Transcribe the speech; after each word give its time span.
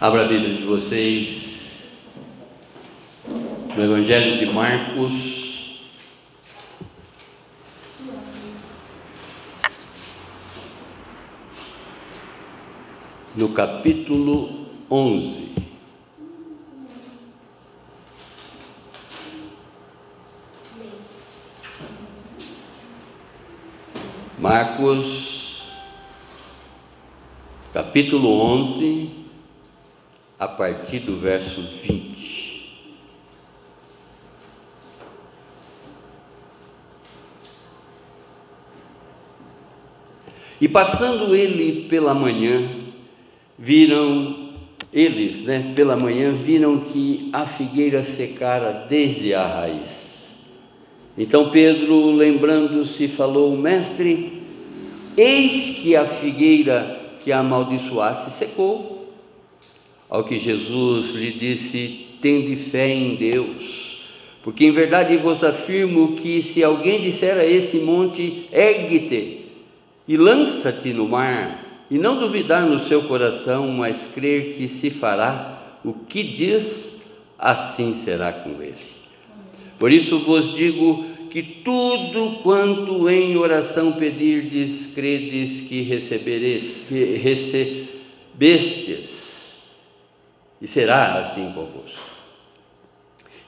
Abra 0.00 0.26
a 0.26 0.28
Bíblia 0.28 0.54
de 0.54 0.62
vocês 0.62 1.88
no 3.76 3.82
Evangelho 3.82 4.38
de 4.38 4.46
Marcos. 4.46 5.90
No 13.34 13.48
capítulo 13.48 14.68
11. 14.88 15.48
Marcos, 24.38 25.64
capítulo 27.72 28.40
11, 28.42 29.17
a 30.38 30.46
partir 30.46 31.00
do 31.00 31.18
verso 31.18 31.60
20. 31.82 32.08
E 40.60 40.68
passando 40.68 41.34
ele 41.34 41.88
pela 41.88 42.12
manhã, 42.12 42.68
viram, 43.56 44.50
eles, 44.92 45.42
né, 45.42 45.72
pela 45.74 45.96
manhã, 45.96 46.32
viram 46.32 46.78
que 46.80 47.30
a 47.32 47.46
figueira 47.46 48.02
secara 48.02 48.86
desde 48.88 49.34
a 49.34 49.46
raiz. 49.46 50.08
Então 51.16 51.50
Pedro, 51.50 52.12
lembrando-se, 52.12 53.08
falou: 53.08 53.56
Mestre, 53.56 54.42
eis 55.16 55.78
que 55.78 55.94
a 55.96 56.06
figueira 56.06 57.00
que 57.22 57.32
amaldiçoasse 57.32 58.30
secou. 58.30 58.97
Ao 60.08 60.24
que 60.24 60.38
Jesus 60.38 61.12
lhe 61.12 61.32
disse: 61.32 62.06
Tende 62.20 62.56
fé 62.56 62.88
em 62.88 63.14
Deus, 63.14 64.02
porque 64.42 64.64
em 64.64 64.70
verdade 64.70 65.16
vos 65.16 65.44
afirmo 65.44 66.16
que 66.16 66.42
se 66.42 66.64
alguém 66.64 67.02
disser 67.02 67.36
a 67.36 67.44
esse 67.44 67.78
monte: 67.78 68.48
Ergue-te 68.52 69.46
e 70.06 70.16
lança-te 70.16 70.92
no 70.92 71.06
mar, 71.06 71.86
e 71.90 71.98
não 71.98 72.18
duvidar 72.18 72.66
no 72.66 72.78
seu 72.78 73.02
coração, 73.02 73.68
mas 73.68 74.12
crer 74.14 74.54
que 74.56 74.68
se 74.68 74.90
fará 74.90 75.78
o 75.84 75.92
que 75.92 76.22
diz, 76.22 77.02
assim 77.38 77.94
será 77.94 78.32
com 78.32 78.62
ele. 78.62 78.74
Por 79.78 79.92
isso 79.92 80.18
vos 80.20 80.56
digo 80.56 81.04
que 81.30 81.42
tudo 81.42 82.38
quanto 82.42 83.08
em 83.08 83.36
oração 83.36 83.92
pedirdes, 83.92 84.92
credes 84.94 85.68
que 85.68 85.82
recebereis, 85.82 86.64
que 86.88 87.16
recebestes, 87.16 89.27
e 90.60 90.66
será 90.66 91.20
assim 91.20 91.52
convosco. 91.52 92.08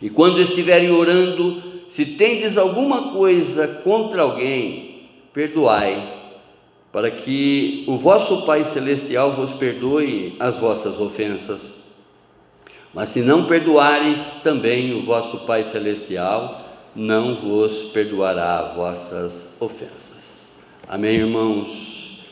E 0.01 0.09
quando 0.09 0.41
estiverem 0.41 0.91
orando, 0.91 1.63
se 1.89 2.07
tendes 2.07 2.57
alguma 2.57 3.13
coisa 3.13 3.69
contra 3.85 4.23
alguém, 4.23 5.09
perdoai, 5.33 6.19
para 6.93 7.11
que 7.11 7.85
o 7.87 7.99
vosso 7.99 8.43
Pai 8.47 8.65
Celestial 8.65 9.33
vos 9.33 9.53
perdoe 9.55 10.37
as 10.41 10.57
vossas 10.57 10.99
ofensas 11.01 11.81
mas 12.93 13.11
se 13.11 13.21
não 13.21 13.45
perdoares, 13.45 14.41
também 14.43 14.93
o 14.95 15.05
vosso 15.05 15.47
Pai 15.47 15.63
Celestial 15.63 16.65
não 16.95 17.37
vos 17.37 17.85
perdoará 17.93 18.73
vossas 18.75 19.55
ofensas. 19.61 20.51
Amém, 20.89 21.15
irmãos? 21.15 22.27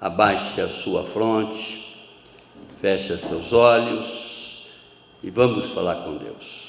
Abaixe 0.00 0.60
a 0.60 0.68
sua 0.68 1.02
fronte, 1.02 1.85
feche 2.80 3.16
seus 3.18 3.52
olhos 3.52 4.66
e 5.22 5.30
vamos 5.30 5.70
falar 5.70 6.04
com 6.04 6.16
Deus. 6.16 6.66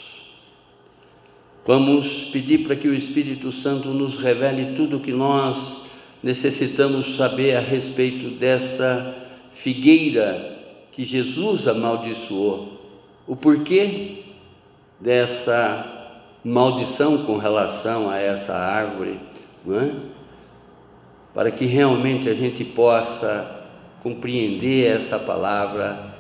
Vamos 1.65 2.25
pedir 2.25 2.59
para 2.59 2.75
que 2.75 2.87
o 2.87 2.93
Espírito 2.93 3.51
Santo 3.51 3.89
nos 3.89 4.17
revele 4.17 4.75
tudo 4.75 4.97
o 4.97 4.99
que 5.01 5.11
nós 5.11 5.85
necessitamos 6.23 7.15
saber 7.15 7.55
a 7.55 7.59
respeito 7.59 8.37
dessa 8.39 9.15
figueira 9.53 10.57
que 10.91 11.03
Jesus 11.03 11.67
amaldiçoou 11.67 12.77
o 13.27 13.35
porquê 13.35 14.23
dessa 14.99 16.15
maldição 16.43 17.25
com 17.25 17.37
relação 17.37 18.09
a 18.09 18.17
essa 18.17 18.55
árvore, 18.55 19.19
é? 19.69 19.91
para 21.33 21.51
que 21.51 21.65
realmente 21.65 22.29
a 22.29 22.33
gente 22.33 22.63
possa 22.63 23.56
compreender 24.07 24.85
essa 24.85 25.19
palavra, 25.19 26.15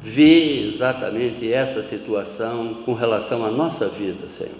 ver 0.00 0.68
exatamente 0.68 1.52
essa 1.52 1.82
situação 1.82 2.82
com 2.84 2.94
relação 2.94 3.44
à 3.44 3.50
nossa 3.50 3.88
vida, 3.88 4.28
Senhor. 4.28 4.54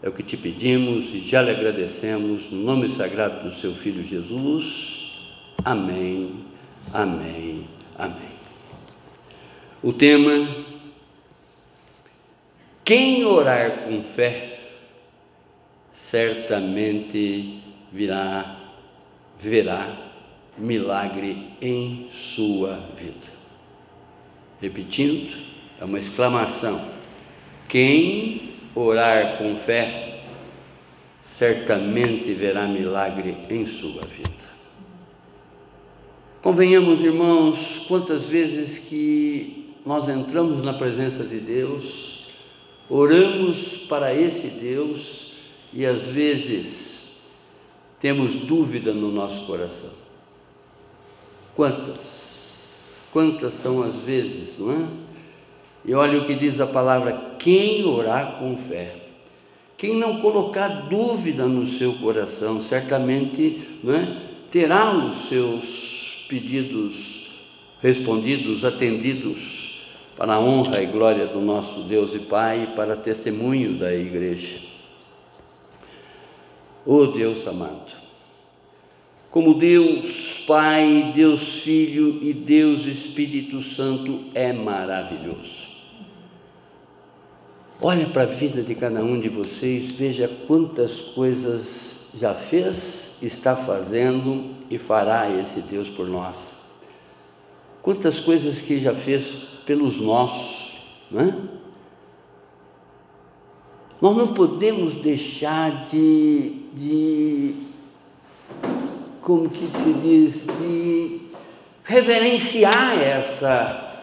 É 0.00 0.08
o 0.08 0.12
que 0.12 0.22
te 0.22 0.36
pedimos 0.36 1.12
e 1.12 1.18
já 1.18 1.42
lhe 1.42 1.50
agradecemos 1.50 2.48
no 2.52 2.62
nome 2.62 2.88
sagrado 2.90 3.48
do 3.48 3.52
seu 3.52 3.72
Filho 3.74 4.06
Jesus. 4.06 5.18
Amém, 5.64 6.44
amém, 6.92 7.66
amém. 7.98 8.34
O 9.82 9.92
tema 9.92 10.46
quem 12.84 13.24
orar 13.24 13.78
com 13.78 14.00
fé, 14.02 14.60
certamente 15.92 17.60
virá, 17.90 18.58
verá 19.40 20.03
milagre 20.56 21.36
em 21.60 22.08
sua 22.12 22.76
vida. 22.96 23.34
Repetindo, 24.60 25.36
é 25.80 25.84
uma 25.84 25.98
exclamação. 25.98 26.90
Quem 27.68 28.54
orar 28.74 29.36
com 29.36 29.56
fé, 29.56 30.20
certamente 31.20 32.32
verá 32.32 32.66
milagre 32.66 33.36
em 33.50 33.66
sua 33.66 34.02
vida. 34.02 34.30
Convenhamos, 36.42 37.00
irmãos, 37.00 37.84
quantas 37.88 38.26
vezes 38.26 38.78
que 38.78 39.74
nós 39.84 40.08
entramos 40.08 40.62
na 40.62 40.74
presença 40.74 41.24
de 41.24 41.38
Deus, 41.38 42.14
Oramos 42.88 43.78
para 43.88 44.14
esse 44.14 44.48
Deus 44.48 45.32
e 45.72 45.86
às 45.86 46.02
vezes 46.02 47.16
temos 47.98 48.34
dúvida 48.34 48.92
no 48.92 49.10
nosso 49.10 49.46
coração. 49.46 50.03
Quantas? 51.54 52.98
Quantas 53.12 53.54
são 53.54 53.82
as 53.82 53.94
vezes, 53.96 54.58
não 54.58 54.72
é? 54.72 54.86
E 55.84 55.94
olha 55.94 56.20
o 56.20 56.26
que 56.26 56.34
diz 56.34 56.60
a 56.60 56.66
palavra: 56.66 57.36
quem 57.38 57.84
orar 57.84 58.38
com 58.38 58.56
fé, 58.56 58.96
quem 59.76 59.96
não 59.96 60.20
colocar 60.20 60.88
dúvida 60.88 61.46
no 61.46 61.66
seu 61.66 61.94
coração, 61.94 62.60
certamente 62.60 63.78
não 63.82 63.94
é? 63.94 64.24
terá 64.50 64.94
os 64.94 65.28
seus 65.28 66.26
pedidos 66.28 67.28
respondidos, 67.82 68.64
atendidos 68.64 69.84
para 70.16 70.34
a 70.34 70.40
honra 70.40 70.80
e 70.80 70.86
glória 70.86 71.26
do 71.26 71.40
nosso 71.40 71.82
Deus 71.82 72.14
e 72.14 72.20
Pai 72.20 72.62
e 72.62 72.76
para 72.76 72.94
testemunho 72.94 73.76
da 73.76 73.92
igreja. 73.92 74.60
Oh 76.86 77.06
Deus 77.06 77.46
amado, 77.48 77.92
como 79.34 79.54
Deus 79.54 80.44
Pai, 80.46 81.10
Deus 81.12 81.62
Filho 81.62 82.20
e 82.22 82.32
Deus 82.32 82.86
Espírito 82.86 83.60
Santo 83.60 84.26
é 84.32 84.52
maravilhoso. 84.52 85.74
Olha 87.82 88.06
para 88.06 88.22
a 88.22 88.26
vida 88.26 88.62
de 88.62 88.76
cada 88.76 89.02
um 89.02 89.18
de 89.18 89.28
vocês, 89.28 89.90
veja 89.90 90.30
quantas 90.46 91.00
coisas 91.00 92.12
já 92.16 92.32
fez, 92.32 93.18
está 93.24 93.56
fazendo 93.56 94.50
e 94.70 94.78
fará 94.78 95.28
esse 95.28 95.62
Deus 95.62 95.88
por 95.88 96.06
nós. 96.06 96.38
Quantas 97.82 98.20
coisas 98.20 98.60
que 98.60 98.78
já 98.78 98.94
fez 98.94 99.32
pelos 99.66 100.00
nossos. 100.00 100.80
Né? 101.10 101.36
Nós 104.00 104.16
não 104.16 104.28
podemos 104.28 104.94
deixar 104.94 105.86
de, 105.86 106.52
de, 106.72 107.54
como 109.24 109.48
que 109.48 109.66
se 109.66 109.92
diz, 109.94 110.46
de 110.60 111.20
reverenciar 111.82 112.98
essa 113.00 114.02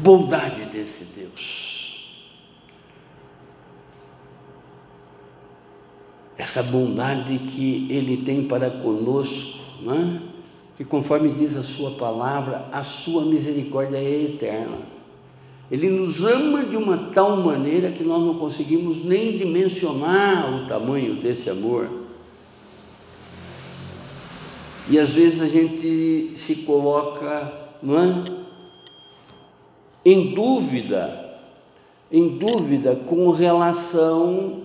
bondade 0.00 0.64
desse 0.66 1.04
Deus. 1.04 2.20
Essa 6.36 6.64
bondade 6.64 7.38
que 7.38 7.86
Ele 7.88 8.24
tem 8.24 8.48
para 8.48 8.68
conosco, 8.70 9.58
não 9.80 9.94
é? 9.94 10.22
que 10.76 10.84
conforme 10.84 11.32
diz 11.34 11.56
a 11.56 11.62
sua 11.62 11.92
palavra, 11.92 12.68
a 12.72 12.82
sua 12.82 13.24
misericórdia 13.24 13.98
é 13.98 14.24
eterna. 14.24 14.78
Ele 15.70 15.88
nos 15.88 16.20
ama 16.24 16.64
de 16.64 16.76
uma 16.76 17.12
tal 17.12 17.36
maneira 17.36 17.92
que 17.92 18.02
nós 18.02 18.20
não 18.20 18.34
conseguimos 18.34 19.04
nem 19.04 19.38
dimensionar 19.38 20.52
o 20.52 20.66
tamanho 20.66 21.14
desse 21.14 21.48
amor. 21.48 22.01
E 24.88 24.98
às 24.98 25.10
vezes 25.10 25.40
a 25.40 25.46
gente 25.46 26.32
se 26.36 26.64
coloca, 26.64 27.52
é? 27.82 28.42
Em 30.04 30.34
dúvida, 30.34 31.38
em 32.10 32.36
dúvida 32.36 32.96
com 32.96 33.30
relação 33.30 34.62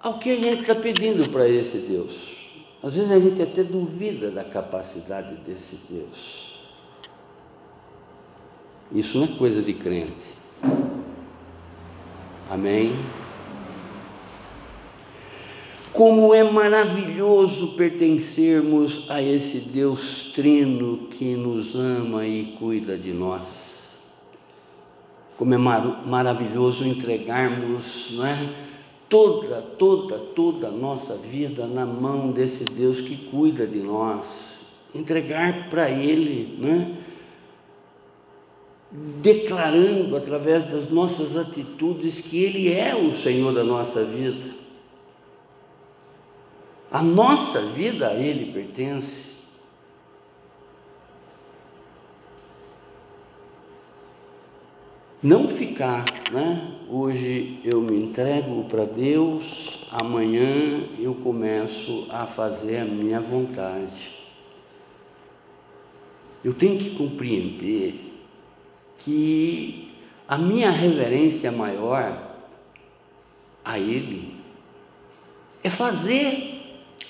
ao 0.00 0.18
que 0.18 0.30
a 0.30 0.36
gente 0.36 0.60
está 0.60 0.74
pedindo 0.74 1.28
para 1.28 1.48
esse 1.48 1.78
Deus. 1.78 2.28
Às 2.82 2.94
vezes 2.94 3.10
a 3.10 3.18
gente 3.18 3.42
até 3.42 3.62
duvida 3.62 4.30
da 4.30 4.44
capacidade 4.44 5.34
desse 5.46 5.92
Deus. 5.92 6.60
Isso 8.92 9.18
não 9.18 9.24
é 9.24 9.38
coisa 9.38 9.62
de 9.62 9.72
crente. 9.74 10.12
Amém? 12.50 12.92
Como 15.92 16.32
é 16.32 16.42
maravilhoso 16.42 17.74
pertencermos 17.74 19.10
a 19.10 19.20
esse 19.20 19.58
Deus 19.58 20.32
trino 20.34 21.08
que 21.10 21.36
nos 21.36 21.74
ama 21.74 22.26
e 22.26 22.56
cuida 22.58 22.96
de 22.96 23.12
nós. 23.12 24.00
Como 25.36 25.52
é 25.52 25.58
mar 25.58 26.02
maravilhoso 26.06 26.86
entregarmos, 26.86 28.18
é? 28.24 28.48
Toda, 29.06 29.60
toda, 29.60 30.18
toda 30.18 30.68
a 30.68 30.70
nossa 30.70 31.14
vida 31.14 31.66
na 31.66 31.84
mão 31.84 32.30
desse 32.30 32.64
Deus 32.64 33.02
que 33.02 33.28
cuida 33.28 33.66
de 33.66 33.80
nós. 33.80 34.60
Entregar 34.94 35.68
para 35.68 35.90
Ele, 35.90 36.56
não 36.58 36.70
é? 36.70 36.90
Declarando 39.20 40.16
através 40.16 40.64
das 40.64 40.90
nossas 40.90 41.36
atitudes 41.36 42.22
que 42.22 42.42
Ele 42.42 42.72
é 42.72 42.96
o 42.96 43.12
Senhor 43.12 43.52
da 43.52 43.62
nossa 43.62 44.02
vida 44.06 44.61
a 46.92 47.02
nossa 47.02 47.62
vida 47.68 48.08
a 48.08 48.14
Ele 48.14 48.52
pertence. 48.52 49.32
Não 55.22 55.48
ficar, 55.48 56.04
né? 56.30 56.76
Hoje 56.90 57.60
eu 57.64 57.80
me 57.80 57.96
entrego 57.96 58.64
para 58.64 58.84
Deus, 58.84 59.86
amanhã 59.90 60.86
eu 60.98 61.14
começo 61.14 62.06
a 62.10 62.26
fazer 62.26 62.78
a 62.78 62.84
minha 62.84 63.20
vontade. 63.20 64.20
Eu 66.44 66.52
tenho 66.52 66.78
que 66.78 66.90
compreender 66.96 68.12
que 68.98 69.94
a 70.28 70.36
minha 70.36 70.70
reverência 70.70 71.50
maior 71.50 72.36
a 73.64 73.78
Ele 73.78 74.34
é 75.62 75.70
fazer 75.70 76.61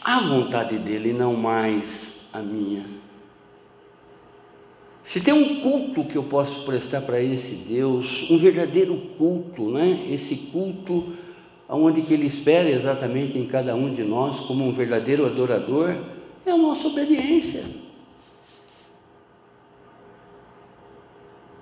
a 0.05 0.21
vontade 0.21 0.79
dele, 0.79 1.13
não 1.13 1.35
mais 1.35 2.27
a 2.33 2.39
minha. 2.41 2.85
Se 5.05 5.21
tem 5.21 5.35
um 5.35 5.61
culto 5.61 6.05
que 6.05 6.17
eu 6.17 6.23
posso 6.23 6.65
prestar 6.65 7.03
para 7.03 7.21
esse 7.21 7.55
Deus, 7.55 8.31
um 8.31 8.39
verdadeiro 8.39 8.97
culto, 9.19 9.71
né? 9.71 10.07
Esse 10.11 10.37
culto 10.53 11.15
onde 11.69 12.03
que 12.03 12.13
ele 12.13 12.27
espera 12.27 12.69
exatamente 12.69 13.39
em 13.39 13.47
cada 13.47 13.75
um 13.75 13.91
de 13.91 14.03
nós 14.03 14.41
como 14.41 14.65
um 14.65 14.73
verdadeiro 14.73 15.25
adorador, 15.27 15.95
é 16.45 16.51
a 16.51 16.57
nossa 16.57 16.89
obediência. 16.89 17.82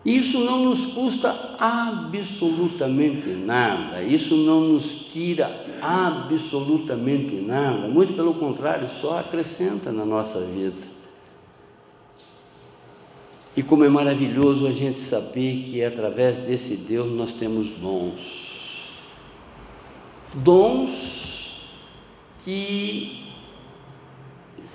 Isso 0.05 0.39
não 0.41 0.65
nos 0.65 0.87
custa 0.87 1.57
absolutamente 1.59 3.29
nada, 3.29 4.03
isso 4.03 4.35
não 4.35 4.61
nos 4.63 5.11
tira 5.13 5.67
absolutamente 5.83 7.35
nada, 7.35 7.87
muito 7.87 8.15
pelo 8.15 8.33
contrário, 8.35 8.89
só 8.89 9.19
acrescenta 9.19 9.93
na 9.93 10.07
nossa 10.07 10.41
vida. 10.41 10.89
E 13.55 13.63
como 13.63 13.85
é 13.85 13.91
maravilhoso 13.91 14.67
a 14.67 14.73
gente 14.73 14.99
saber 14.99 15.65
que 15.65 15.85
através 15.85 16.39
desse 16.39 16.77
Deus 16.77 17.13
nós 17.13 17.33
temos 17.33 17.75
dons. 17.75 18.87
Dons 20.33 21.61
que, 22.43 23.27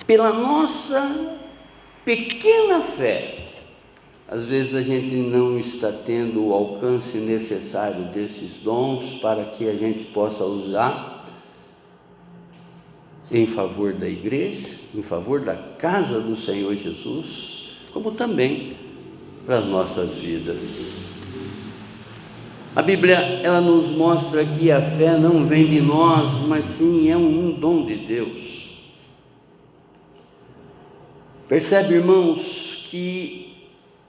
pela 0.06 0.34
nossa 0.34 1.40
pequena 2.04 2.82
fé, 2.82 3.45
às 4.28 4.46
vezes 4.46 4.74
a 4.74 4.82
gente 4.82 5.14
não 5.16 5.60
está 5.60 5.92
tendo 5.92 6.48
o 6.48 6.54
alcance 6.54 7.18
necessário 7.18 8.06
desses 8.06 8.56
dons 8.56 9.20
para 9.22 9.46
que 9.46 9.70
a 9.70 9.76
gente 9.76 10.06
possa 10.06 10.44
usar 10.44 11.28
em 13.32 13.46
favor 13.46 13.94
da 13.94 14.08
igreja, 14.08 14.70
em 14.94 15.02
favor 15.02 15.42
da 15.42 15.56
casa 15.56 16.22
do 16.22 16.36
Senhor 16.36 16.76
Jesus, 16.76 17.72
como 17.92 18.12
também 18.12 18.74
para 19.46 19.60
as 19.60 19.66
nossas 19.66 20.18
vidas. 20.18 21.14
A 22.76 22.82
Bíblia 22.82 23.18
ela 23.44 23.62
nos 23.62 23.88
mostra 23.92 24.44
que 24.44 24.72
a 24.72 24.82
fé 24.82 25.18
não 25.18 25.46
vem 25.46 25.68
de 25.68 25.82
nós, 25.82 26.46
mas 26.48 26.66
sim 26.66 27.10
é 27.10 27.16
um 27.16 27.52
dom 27.52 27.86
de 27.86 27.96
Deus. 27.96 28.66
Percebe, 31.48 31.94
irmãos, 31.94 32.88
que 32.90 33.45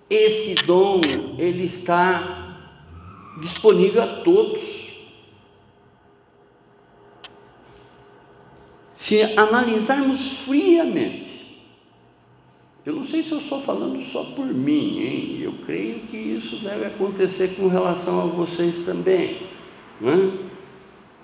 esse 0.09 0.55
dom, 0.55 1.01
ele 1.39 1.65
está 1.65 2.59
disponível 3.41 4.03
a 4.03 4.07
todos. 4.23 4.87
Se 8.95 9.23
analisarmos 9.23 10.33
friamente, 10.33 11.27
eu 12.85 12.95
não 12.95 13.05
sei 13.05 13.23
se 13.23 13.33
eu 13.33 13.39
estou 13.39 13.61
falando 13.61 14.01
só 14.01 14.23
por 14.23 14.47
mim, 14.47 15.01
hein? 15.01 15.39
eu 15.41 15.53
creio 15.65 16.01
que 16.07 16.17
isso 16.17 16.61
deve 16.63 16.87
acontecer 16.87 17.57
com 17.57 17.67
relação 17.67 18.21
a 18.21 18.27
vocês 18.27 18.85
também. 18.85 19.39
Não 20.01 20.11
é? 20.11 20.47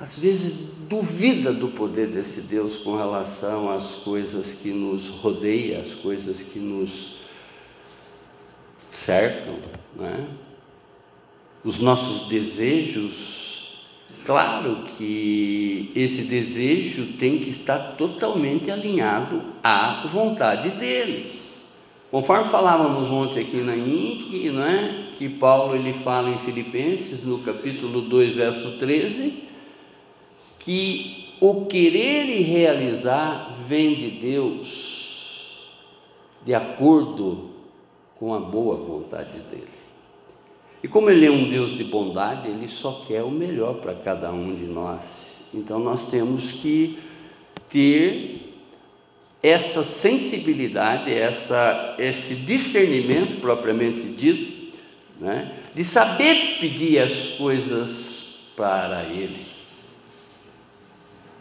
Às 0.00 0.19
vezes 0.19 0.73
duvida 0.88 1.52
do 1.52 1.69
poder 1.69 2.08
desse 2.08 2.40
Deus 2.40 2.76
com 2.76 2.96
relação 2.96 3.70
às 3.70 3.94
coisas 3.94 4.52
que 4.52 4.70
nos 4.70 5.06
rodeiam, 5.06 5.81
às 5.81 5.94
coisas 5.94 6.43
que 6.43 6.58
nos 6.58 7.21
cercam, 8.92 9.54
né? 9.96 10.26
os 11.64 11.78
nossos 11.78 12.28
desejos, 12.28 13.78
claro 14.24 14.84
que 14.96 15.90
esse 15.94 16.22
desejo 16.22 17.14
tem 17.18 17.38
que 17.38 17.50
estar 17.50 17.96
totalmente 17.96 18.70
alinhado 18.70 19.42
à 19.62 20.06
vontade 20.06 20.70
dele. 20.70 21.40
Conforme 22.10 22.50
falávamos 22.50 23.10
ontem 23.10 23.40
aqui 23.40 23.56
na 23.58 23.74
INC, 23.74 24.50
não 24.50 24.64
é? 24.64 25.06
que 25.16 25.28
Paulo 25.28 25.75
ele 25.75 25.94
fala 26.00 26.30
em 26.30 26.38
Filipenses, 26.40 27.25
no 27.25 27.38
capítulo 27.38 28.02
2, 28.02 28.34
verso 28.34 28.72
13, 28.78 29.44
que 30.58 31.28
o 31.40 31.66
querer 31.66 32.28
e 32.28 32.42
realizar 32.42 33.56
vem 33.66 33.94
de 33.94 34.11
Deus, 34.11 35.66
de 36.44 36.54
acordo 36.54 37.51
com 38.23 38.33
a 38.33 38.38
boa 38.38 38.76
vontade 38.76 39.37
dele. 39.50 39.67
E 40.81 40.87
como 40.87 41.11
ele 41.11 41.26
é 41.26 41.31
um 41.31 41.50
Deus 41.50 41.76
de 41.76 41.83
bondade, 41.83 42.47
ele 42.47 42.69
só 42.69 43.02
quer 43.05 43.25
o 43.25 43.31
melhor 43.33 43.81
para 43.81 43.97
cada 43.97 44.31
um 44.31 44.55
de 44.55 44.62
nós. 44.62 45.49
Então 45.52 45.81
nós 45.81 46.05
temos 46.05 46.52
que 46.52 47.00
ter 47.69 48.55
essa 49.43 49.83
sensibilidade, 49.83 51.12
essa, 51.12 51.97
esse 51.99 52.37
discernimento 52.37 53.41
propriamente 53.41 54.02
dito, 54.02 54.73
né? 55.19 55.59
de 55.75 55.83
saber 55.83 56.59
pedir 56.61 57.00
as 57.00 57.31
coisas 57.31 58.52
para 58.55 59.02
Ele 59.02 59.45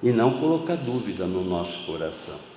e 0.02 0.10
não 0.10 0.40
colocar 0.40 0.78
dúvida 0.78 1.28
no 1.28 1.44
nosso 1.44 1.86
coração. 1.86 2.51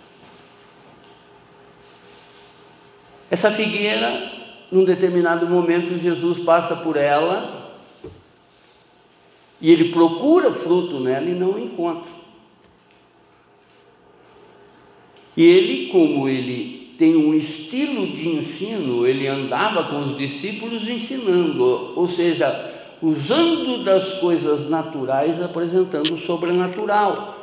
Essa 3.34 3.50
figueira, 3.50 4.30
num 4.70 4.84
determinado 4.84 5.44
momento, 5.48 5.98
Jesus 5.98 6.38
passa 6.38 6.76
por 6.76 6.96
ela 6.96 7.74
e 9.60 9.72
ele 9.72 9.90
procura 9.90 10.52
fruto 10.52 11.00
nela 11.00 11.28
e 11.28 11.34
não 11.34 11.58
encontra. 11.58 12.12
E 15.36 15.44
ele, 15.44 15.88
como 15.88 16.28
ele 16.28 16.94
tem 16.96 17.16
um 17.16 17.34
estilo 17.34 18.06
de 18.06 18.28
ensino, 18.28 19.04
ele 19.04 19.26
andava 19.26 19.82
com 19.82 20.02
os 20.02 20.16
discípulos 20.16 20.88
ensinando, 20.88 21.92
ou 21.96 22.06
seja, 22.06 22.72
usando 23.02 23.82
das 23.82 24.12
coisas 24.20 24.70
naturais, 24.70 25.42
apresentando 25.42 26.12
o 26.12 26.16
sobrenatural. 26.16 27.42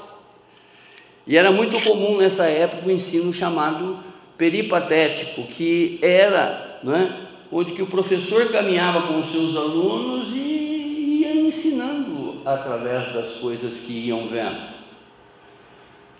E 1.28 1.36
era 1.36 1.52
muito 1.52 1.84
comum 1.84 2.20
nessa 2.20 2.46
época 2.46 2.88
o 2.88 2.92
ensino 2.92 3.34
chamado 3.34 4.10
peripatético, 4.42 5.44
que 5.44 6.00
era, 6.02 6.80
não 6.82 6.96
é? 6.96 7.28
onde 7.52 7.74
que 7.74 7.82
o 7.84 7.86
professor 7.86 8.52
caminhava 8.52 9.04
com 9.04 9.20
os 9.20 9.28
seus 9.28 9.56
alunos 9.56 10.32
e 10.32 11.22
ia 11.22 11.36
ensinando 11.36 12.42
através 12.44 13.14
das 13.14 13.36
coisas 13.36 13.82
que 13.82 14.08
iam 14.08 14.30
vendo. 14.30 14.72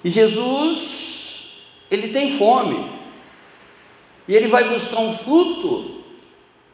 E 0.04 0.10
Jesus, 0.12 1.64
ele 1.90 2.10
tem 2.10 2.38
fome. 2.38 2.92
E 4.28 4.36
ele 4.36 4.50
vai 4.50 4.70
buscar 4.70 5.00
um 5.00 5.18
fruto 5.18 6.04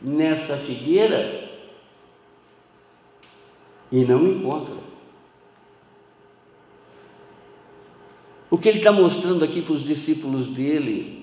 nessa 0.01 0.57
figueira 0.57 1.49
e 3.89 4.03
não 4.03 4.27
encontra. 4.27 4.75
O 8.49 8.57
que 8.57 8.67
ele 8.67 8.79
está 8.79 8.91
mostrando 8.91 9.45
aqui 9.45 9.61
para 9.61 9.73
os 9.73 9.83
discípulos 9.85 10.47
dele 10.47 11.16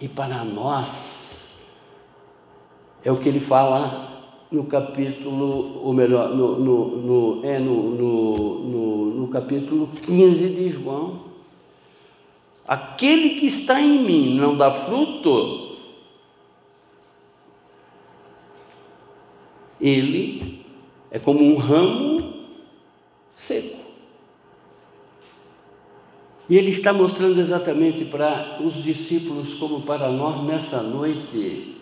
e 0.00 0.08
para 0.08 0.44
nós 0.44 1.58
é 3.04 3.12
o 3.12 3.16
que 3.16 3.28
ele 3.28 3.40
fala 3.40 4.14
no 4.50 4.64
capítulo, 4.64 5.82
ou 5.84 5.92
melhor, 5.92 6.30
no, 6.30 6.58
no, 6.58 6.96
no 6.96 7.44
é 7.44 7.58
no, 7.58 7.90
no, 7.90 9.14
no, 9.16 9.28
capítulo 9.28 9.88
15 9.88 10.48
de 10.48 10.68
João. 10.70 11.24
Aquele 12.66 13.30
que 13.30 13.46
está 13.46 13.80
em 13.80 14.02
mim 14.02 14.36
não 14.36 14.56
dá 14.56 14.70
fruto, 14.70 15.76
ele 19.80 20.64
é 21.10 21.18
como 21.18 21.44
um 21.44 21.56
ramo 21.56 22.34
seco. 23.34 23.73
E 26.48 26.58
ele 26.58 26.70
está 26.70 26.92
mostrando 26.92 27.40
exatamente 27.40 28.04
para 28.04 28.58
os 28.62 28.82
discípulos, 28.82 29.54
como 29.54 29.82
para 29.82 30.10
nós 30.10 30.44
nessa 30.44 30.82
noite, 30.82 31.76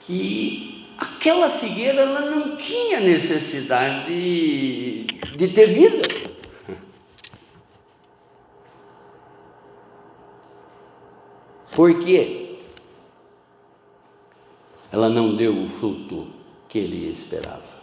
que 0.00 0.86
aquela 0.96 1.50
figueira 1.50 2.02
ela 2.02 2.30
não 2.30 2.56
tinha 2.56 3.00
necessidade 3.00 5.04
de, 5.36 5.48
ter 5.48 5.66
vida. 5.66 6.06
Por 11.74 11.98
quê? 11.98 12.58
Ela 14.92 15.08
não 15.08 15.34
deu 15.34 15.64
o 15.64 15.68
fruto 15.68 16.28
que 16.68 16.78
ele 16.78 17.10
esperava. 17.10 17.75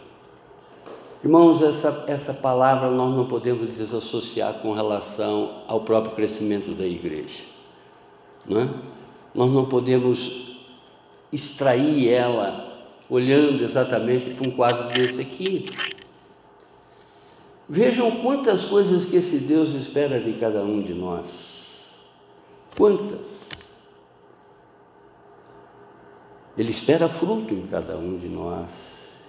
Irmãos, 1.24 1.62
essa, 1.62 2.04
essa 2.06 2.34
palavra 2.34 2.90
nós 2.90 3.16
não 3.16 3.26
podemos 3.26 3.72
desassociar 3.72 4.60
com 4.60 4.74
relação 4.74 5.62
ao 5.66 5.80
próprio 5.80 6.14
crescimento 6.14 6.74
da 6.74 6.84
igreja. 6.84 7.42
Não 8.46 8.60
é? 8.60 8.68
Nós 9.34 9.50
não 9.50 9.64
podemos 9.64 10.58
extrair 11.32 12.10
ela 12.10 12.76
olhando 13.08 13.64
exatamente 13.64 14.34
para 14.34 14.46
um 14.46 14.50
quadro 14.50 14.92
desse 14.92 15.22
aqui. 15.22 15.70
Vejam 17.66 18.20
quantas 18.20 18.66
coisas 18.66 19.06
que 19.06 19.16
esse 19.16 19.38
Deus 19.38 19.72
espera 19.72 20.20
de 20.20 20.34
cada 20.34 20.62
um 20.62 20.82
de 20.82 20.92
nós. 20.92 21.64
Quantas? 22.76 23.48
Ele 26.58 26.70
espera 26.70 27.08
fruto 27.08 27.54
em 27.54 27.66
cada 27.66 27.96
um 27.96 28.18
de 28.18 28.28
nós. 28.28 28.68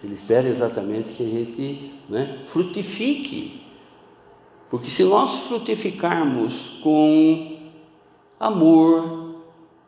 Ele 0.04 0.14
espera 0.14 0.48
exatamente 0.48 1.14
que 1.14 1.24
a 1.24 1.30
gente 1.30 1.94
né, 2.10 2.40
frutifique. 2.46 3.62
Porque 4.70 4.90
se 4.90 5.04
nós 5.04 5.34
frutificarmos 5.48 6.80
com 6.82 7.58
amor, 8.40 9.36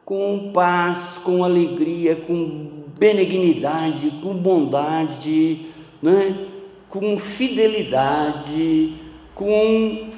com 0.06 0.52
paz, 0.54 1.18
com 1.18 1.44
alegria, 1.44 2.16
com 2.16 2.84
benignidade, 2.98 4.12
com 4.22 4.34
bondade, 4.34 5.68
né, 6.02 6.48
com 6.90 7.20
fidelidade, 7.20 8.96
com 9.36 10.10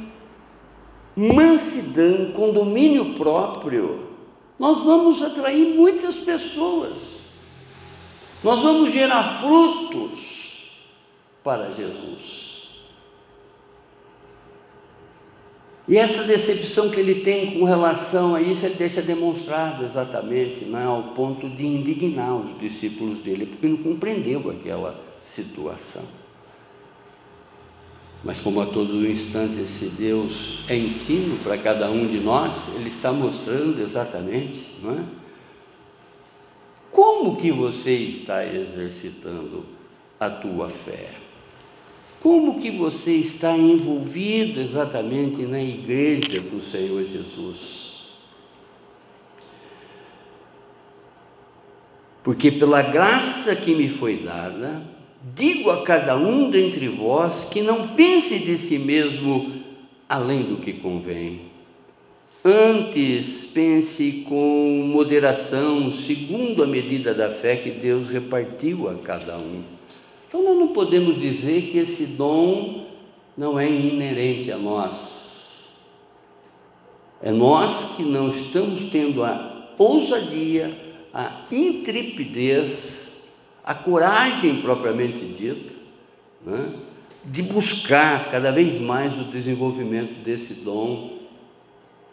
mansidão, 1.15 2.31
com 2.33 2.53
domínio 2.53 3.13
próprio, 3.15 4.07
nós 4.57 4.83
vamos 4.83 5.21
atrair 5.21 5.75
muitas 5.75 6.15
pessoas. 6.15 7.18
Nós 8.43 8.61
vamos 8.61 8.93
gerar 8.93 9.41
frutos 9.41 10.71
para 11.43 11.71
Jesus. 11.71 12.49
E 15.87 15.97
essa 15.97 16.23
decepção 16.23 16.91
que 16.91 16.99
ele 16.99 17.21
tem 17.21 17.57
com 17.57 17.65
relação 17.65 18.35
a 18.35 18.41
isso, 18.41 18.63
ele 18.63 18.75
deixa 18.75 19.01
demonstrado 19.01 19.83
exatamente 19.83 20.63
né, 20.65 20.85
ao 20.85 21.01
ponto 21.15 21.49
de 21.49 21.65
indignar 21.65 22.35
os 22.35 22.57
discípulos 22.59 23.17
dele, 23.19 23.47
porque 23.47 23.67
não 23.67 23.77
compreendeu 23.77 24.51
aquela 24.51 25.03
situação. 25.19 26.03
Mas 28.23 28.39
como 28.39 28.61
a 28.61 28.67
todo 28.67 29.09
instante 29.09 29.59
esse 29.61 29.87
Deus 29.87 30.63
é 30.67 30.77
ensino 30.77 31.37
para 31.43 31.57
cada 31.57 31.89
um 31.89 32.05
de 32.05 32.19
nós, 32.19 32.53
ele 32.75 32.89
está 32.89 33.11
mostrando 33.11 33.81
exatamente, 33.81 34.63
não 34.83 34.91
é? 34.91 35.18
Como 36.91 37.37
que 37.37 37.51
você 37.51 37.93
está 37.93 38.45
exercitando 38.45 39.65
a 40.19 40.29
tua 40.29 40.69
fé? 40.69 41.11
Como 42.21 42.59
que 42.59 42.71
você 42.71 43.13
está 43.13 43.55
envolvido 43.55 44.59
exatamente 44.59 45.43
na 45.43 45.61
igreja 45.61 46.41
do 46.41 46.61
Senhor 46.61 47.05
Jesus? 47.05 47.89
Porque 52.23 52.51
pela 52.51 52.81
graça 52.81 53.55
que 53.55 53.73
me 53.73 53.87
foi 53.87 54.17
dada, 54.17 54.81
digo 55.33 55.71
a 55.71 55.83
cada 55.83 56.17
um 56.17 56.49
dentre 56.49 56.89
vós 56.89 57.45
que 57.45 57.61
não 57.61 57.89
pense 57.95 58.37
de 58.39 58.57
si 58.57 58.77
mesmo 58.77 59.63
além 60.07 60.43
do 60.43 60.57
que 60.57 60.73
convém 60.73 61.48
Antes, 62.43 63.45
pense 63.53 64.23
com 64.27 64.83
moderação, 64.85 65.91
segundo 65.91 66.63
a 66.63 66.67
medida 66.67 67.13
da 67.13 67.29
fé 67.29 67.57
que 67.57 67.69
Deus 67.69 68.07
repartiu 68.07 68.89
a 68.89 68.95
cada 68.95 69.37
um. 69.37 69.61
Então, 70.27 70.41
nós 70.41 70.57
não 70.57 70.69
podemos 70.69 71.19
dizer 71.19 71.63
que 71.63 71.77
esse 71.79 72.05
dom 72.05 72.85
não 73.37 73.59
é 73.59 73.69
inerente 73.69 74.49
a 74.53 74.57
nós. 74.57 75.67
É 77.21 77.29
nós 77.29 77.97
que 77.97 78.03
não 78.03 78.29
estamos 78.29 78.83
tendo 78.85 79.21
a 79.21 79.73
ousadia, 79.77 80.71
a 81.13 81.41
intrepidez, 81.51 83.27
a 83.65 83.75
coragem 83.75 84.61
propriamente 84.61 85.25
dita, 85.25 85.73
né? 86.45 86.71
de 87.25 87.43
buscar 87.43 88.31
cada 88.31 88.49
vez 88.49 88.79
mais 88.79 89.13
o 89.19 89.25
desenvolvimento 89.25 90.23
desse 90.23 90.63
dom 90.63 91.18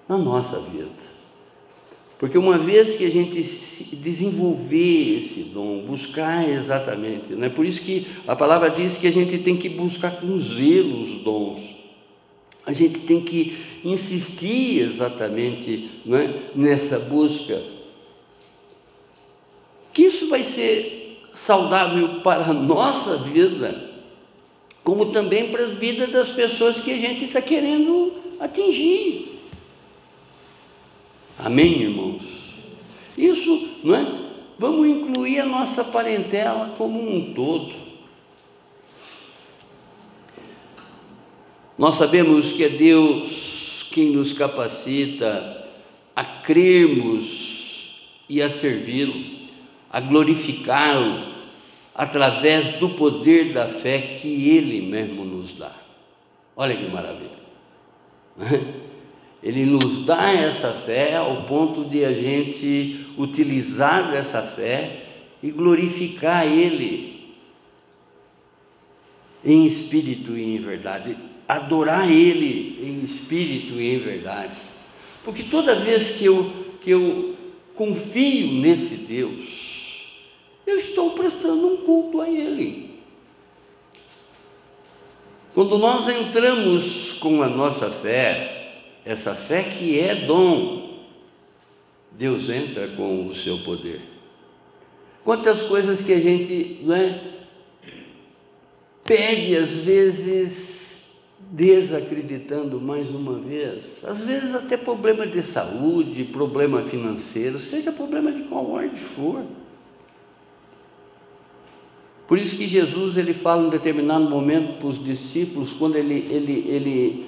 na 0.08 0.16
nossa 0.16 0.60
vida. 0.60 1.06
Porque 2.18 2.38
uma 2.38 2.56
vez 2.56 2.96
que 2.96 3.04
a 3.04 3.10
gente 3.10 3.42
desenvolver 3.96 5.18
esse 5.18 5.42
dom, 5.42 5.84
buscar 5.86 6.48
exatamente, 6.48 7.34
não 7.34 7.46
é 7.46 7.50
por 7.50 7.66
isso 7.66 7.82
que 7.82 8.06
a 8.26 8.34
palavra 8.34 8.70
diz 8.70 8.96
que 8.96 9.06
a 9.06 9.12
gente 9.12 9.38
tem 9.38 9.56
que 9.56 9.68
buscar 9.68 10.12
com 10.12 10.38
zelo 10.38 11.02
os 11.02 11.22
dons. 11.22 11.76
A 12.64 12.72
gente 12.72 13.00
tem 13.00 13.20
que 13.20 13.58
insistir 13.84 14.80
exatamente 14.80 15.90
não 16.04 16.16
é, 16.16 16.50
nessa 16.54 16.98
busca. 16.98 17.62
Que 19.92 20.04
isso 20.04 20.28
vai 20.28 20.42
ser 20.42 21.20
saudável 21.32 22.20
para 22.20 22.46
a 22.46 22.52
nossa 22.54 23.18
vida, 23.18 23.90
como 24.82 25.12
também 25.12 25.50
para 25.50 25.66
as 25.66 25.74
vidas 25.74 26.10
das 26.10 26.30
pessoas 26.30 26.78
que 26.78 26.90
a 26.90 26.96
gente 26.96 27.26
está 27.26 27.42
querendo 27.42 28.14
atingir. 28.40 29.35
Amém, 31.38 31.82
irmãos? 31.82 32.22
Isso, 33.16 33.68
não 33.84 33.94
é? 33.94 34.06
Vamos 34.58 34.88
incluir 34.88 35.40
a 35.40 35.46
nossa 35.46 35.84
parentela 35.84 36.74
como 36.78 36.98
um 36.98 37.34
todo. 37.34 37.74
Nós 41.76 41.96
sabemos 41.96 42.52
que 42.52 42.64
é 42.64 42.70
Deus 42.70 43.88
quem 43.92 44.12
nos 44.12 44.32
capacita 44.32 45.68
a 46.14 46.24
crermos 46.24 48.08
e 48.28 48.40
a 48.40 48.48
servi-lo, 48.48 49.46
a 49.90 50.00
glorificá-lo 50.00 51.34
através 51.94 52.78
do 52.78 52.90
poder 52.90 53.52
da 53.52 53.68
fé 53.68 54.18
que 54.20 54.48
Ele 54.50 54.86
mesmo 54.86 55.24
nos 55.24 55.52
dá. 55.52 55.72
Olha 56.56 56.74
que 56.74 56.88
maravilha! 56.90 57.36
Ele 59.46 59.64
nos 59.64 60.04
dá 60.04 60.32
essa 60.32 60.72
fé 60.72 61.14
ao 61.14 61.42
ponto 61.42 61.84
de 61.84 62.04
a 62.04 62.12
gente 62.12 63.06
utilizar 63.16 64.12
essa 64.12 64.42
fé 64.42 65.04
e 65.40 65.52
glorificar 65.52 66.44
Ele 66.44 67.30
em 69.44 69.64
espírito 69.64 70.36
e 70.36 70.56
em 70.56 70.58
verdade, 70.58 71.16
adorar 71.46 72.10
Ele 72.10 72.80
em 72.82 73.04
espírito 73.04 73.80
e 73.80 73.94
em 73.94 73.98
verdade. 74.00 74.56
Porque 75.24 75.44
toda 75.44 75.76
vez 75.76 76.16
que 76.16 76.24
eu, 76.24 76.50
que 76.82 76.90
eu 76.90 77.36
confio 77.76 78.48
nesse 78.48 78.96
Deus, 78.96 80.24
eu 80.66 80.76
estou 80.76 81.12
prestando 81.12 81.68
um 81.68 81.76
culto 81.76 82.20
a 82.20 82.28
Ele. 82.28 82.98
Quando 85.54 85.78
nós 85.78 86.08
entramos 86.08 87.12
com 87.20 87.44
a 87.44 87.48
nossa 87.48 87.88
fé, 87.88 88.55
essa 89.06 89.34
fé 89.34 89.62
que 89.62 89.98
é 89.98 90.26
dom 90.26 90.86
Deus 92.18 92.48
entra 92.48 92.88
com 92.88 93.26
o 93.26 93.34
seu 93.34 93.58
poder. 93.58 94.00
Quantas 95.24 95.62
coisas 95.62 96.00
que 96.02 96.12
a 96.12 96.20
gente 96.20 96.80
não 96.82 96.94
é, 96.94 97.20
pede 99.04 99.56
às 99.56 99.70
vezes 99.70 101.24
desacreditando 101.50 102.80
mais 102.80 103.10
uma 103.10 103.34
vez, 103.34 104.04
às 104.04 104.20
vezes 104.20 104.54
até 104.54 104.76
problema 104.76 105.26
de 105.26 105.42
saúde, 105.42 106.24
problema 106.24 106.82
financeiro, 106.84 107.58
seja 107.58 107.92
problema 107.92 108.32
de 108.32 108.44
qual 108.44 108.68
ordem 108.70 108.96
for. 108.96 109.44
Por 112.26 112.38
isso 112.38 112.56
que 112.56 112.66
Jesus 112.66 113.16
ele 113.16 113.32
fala 113.32 113.66
em 113.66 113.70
determinado 113.70 114.28
momento 114.28 114.78
para 114.78 114.88
os 114.88 115.02
discípulos, 115.02 115.72
quando 115.72 115.94
ele, 115.94 116.26
ele, 116.28 116.64
ele 116.66 117.25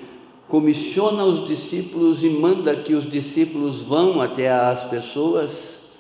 comissiona 0.48 1.24
os 1.24 1.46
discípulos 1.46 2.24
e 2.24 2.30
manda 2.30 2.74
que 2.74 2.94
os 2.94 3.08
discípulos 3.08 3.82
vão 3.82 4.20
até 4.20 4.50
as 4.50 4.84
pessoas, 4.84 5.90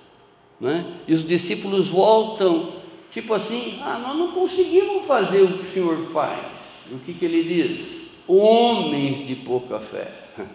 né? 0.60 1.00
e 1.06 1.14
os 1.14 1.24
discípulos 1.24 1.88
voltam, 1.88 2.72
tipo 3.12 3.34
assim: 3.34 3.78
ah, 3.82 3.98
nós 3.98 4.16
não 4.16 4.32
conseguimos 4.32 5.06
fazer 5.06 5.42
o 5.42 5.58
que 5.58 5.62
o 5.62 5.72
Senhor 5.72 5.96
faz. 6.12 6.88
O 6.90 6.98
que, 7.00 7.12
que 7.12 7.24
ele 7.24 7.42
diz? 7.42 8.22
Homens 8.26 9.26
de 9.26 9.36
pouca 9.36 9.78
fé. 9.78 10.10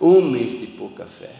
Homens 0.00 0.58
de 0.58 0.66
pouca 0.66 1.06
fé. 1.06 1.34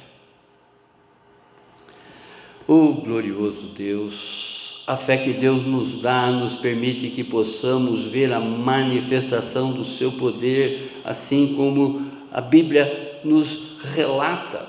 Oh 2.67 2.93
glorioso 2.95 3.69
Deus, 3.69 4.58
a 4.89 4.97
fé 4.97 5.19
que 5.19 5.35
Deus 5.35 5.67
nos 5.67 6.01
dá 6.01 6.31
nos 6.31 6.55
permite 6.55 7.11
que 7.11 7.23
possamos 7.23 8.05
ver 8.05 8.33
a 8.33 8.41
manifestação 8.41 9.71
do 9.71 9.85
seu 9.85 10.11
poder, 10.13 11.03
assim 11.05 11.55
como 11.55 12.07
a 12.33 12.41
Bíblia 12.41 13.21
nos 13.23 13.79
relata. 13.95 14.67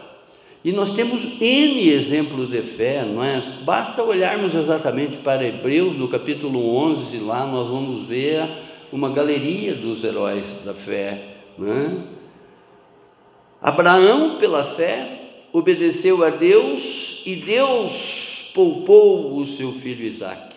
E 0.62 0.74
nós 0.74 0.90
temos 0.90 1.24
N 1.40 1.90
exemplos 1.90 2.50
de 2.50 2.62
fé, 2.64 3.06
não 3.06 3.24
é? 3.24 3.42
Basta 3.64 4.04
olharmos 4.04 4.54
exatamente 4.54 5.16
para 5.24 5.48
Hebreus, 5.48 5.96
no 5.96 6.10
capítulo 6.10 6.76
11, 6.76 7.18
lá 7.20 7.46
nós 7.46 7.70
vamos 7.70 8.04
ver 8.04 8.46
uma 8.92 9.10
galeria 9.12 9.74
dos 9.74 10.04
heróis 10.04 10.44
da 10.66 10.74
fé, 10.74 11.38
é? 11.64 11.92
Abraão, 13.62 14.36
pela 14.38 14.66
fé, 14.76 15.46
obedeceu 15.54 16.26
a 16.26 16.30
Deus 16.30 17.24
e 17.26 17.38
Deus 17.38 18.29
poupou 18.60 19.40
o 19.40 19.46
seu 19.46 19.72
filho 19.72 20.06
Isaac. 20.06 20.54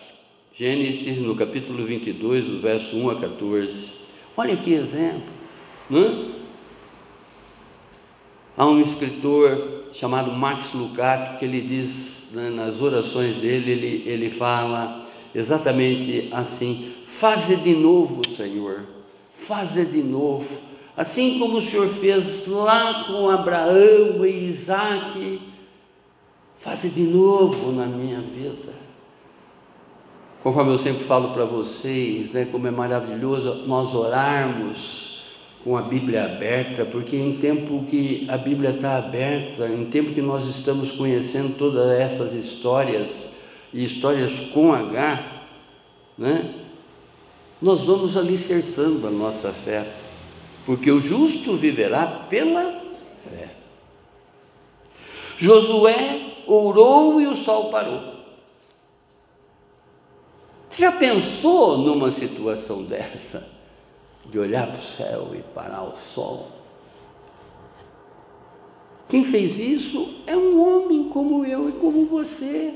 Gênesis, 0.53 1.19
no 1.19 1.37
capítulo 1.37 1.85
22, 1.85 2.43
do 2.43 2.59
verso 2.59 2.97
1 2.97 3.09
a 3.11 3.15
14. 3.15 3.91
Olha 4.35 4.57
que 4.57 4.73
exemplo. 4.73 5.31
Né? 5.89 6.33
Há 8.57 8.65
um 8.65 8.81
escritor 8.81 9.85
chamado 9.93 10.33
Max 10.33 10.73
Lucado 10.73 11.39
que 11.39 11.45
ele 11.45 11.61
diz, 11.61 12.31
né, 12.33 12.49
nas 12.49 12.81
orações 12.81 13.37
dele, 13.37 13.71
ele, 13.71 14.03
ele 14.05 14.29
fala 14.31 15.07
exatamente 15.33 16.27
assim: 16.33 16.91
Faze 17.17 17.55
de 17.55 17.73
novo, 17.73 18.21
Senhor, 18.35 18.81
faze 19.37 19.85
de 19.85 20.03
novo. 20.03 20.49
Assim 20.97 21.39
como 21.39 21.59
o 21.59 21.61
Senhor 21.61 21.87
fez 21.87 22.45
lá 22.47 23.05
com 23.05 23.29
Abraão 23.29 24.25
e 24.25 24.49
Isaac, 24.49 25.52
Faze 26.63 26.87
de 26.87 27.01
novo 27.01 27.73
na 27.73 27.85
minha 27.85 28.21
vida. 28.21 28.71
Conforme 30.41 30.71
eu 30.71 30.79
sempre 30.79 31.03
falo 31.03 31.33
para 31.33 31.43
vocês, 31.43 32.31
né, 32.31 32.47
como 32.49 32.65
é 32.65 32.71
maravilhoso 32.71 33.65
nós 33.67 33.93
orarmos 33.93 35.23
com 35.61 35.75
a 35.75 35.81
Bíblia 35.81 36.23
aberta, 36.23 36.85
porque 36.85 37.17
em 37.17 37.35
tempo 37.37 37.83
que 37.89 38.25
a 38.29 38.37
Bíblia 38.37 38.69
está 38.69 38.97
aberta, 38.97 39.67
em 39.67 39.85
tempo 39.89 40.13
que 40.13 40.21
nós 40.21 40.47
estamos 40.47 40.91
conhecendo 40.91 41.57
todas 41.57 41.89
essas 41.99 42.33
histórias, 42.33 43.33
e 43.73 43.83
histórias 43.83 44.31
com 44.51 44.71
H, 44.71 45.43
né, 46.17 46.53
nós 47.61 47.83
vamos 47.83 48.15
alicerçando 48.15 49.05
a 49.05 49.11
nossa 49.11 49.51
fé, 49.51 49.85
porque 50.65 50.89
o 50.89 51.01
justo 51.01 51.57
viverá 51.57 52.25
pela 52.29 52.81
fé. 53.29 53.49
Josué 55.37 56.32
orou 56.47 57.21
e 57.21 57.27
o 57.27 57.35
sol 57.35 57.69
parou. 57.69 58.13
Você 60.69 60.81
já 60.81 60.91
pensou 60.91 61.77
numa 61.77 62.11
situação 62.11 62.83
dessa? 62.85 63.47
De 64.25 64.39
olhar 64.39 64.67
para 64.67 64.79
o 64.79 64.81
céu 64.81 65.27
e 65.33 65.41
parar 65.53 65.83
o 65.83 65.97
sol? 65.97 66.47
Quem 69.09 69.23
fez 69.23 69.59
isso 69.59 70.21
é 70.25 70.35
um 70.35 70.59
homem 70.59 71.09
como 71.09 71.45
eu 71.45 71.69
e 71.69 71.73
como 71.73 72.05
você. 72.05 72.73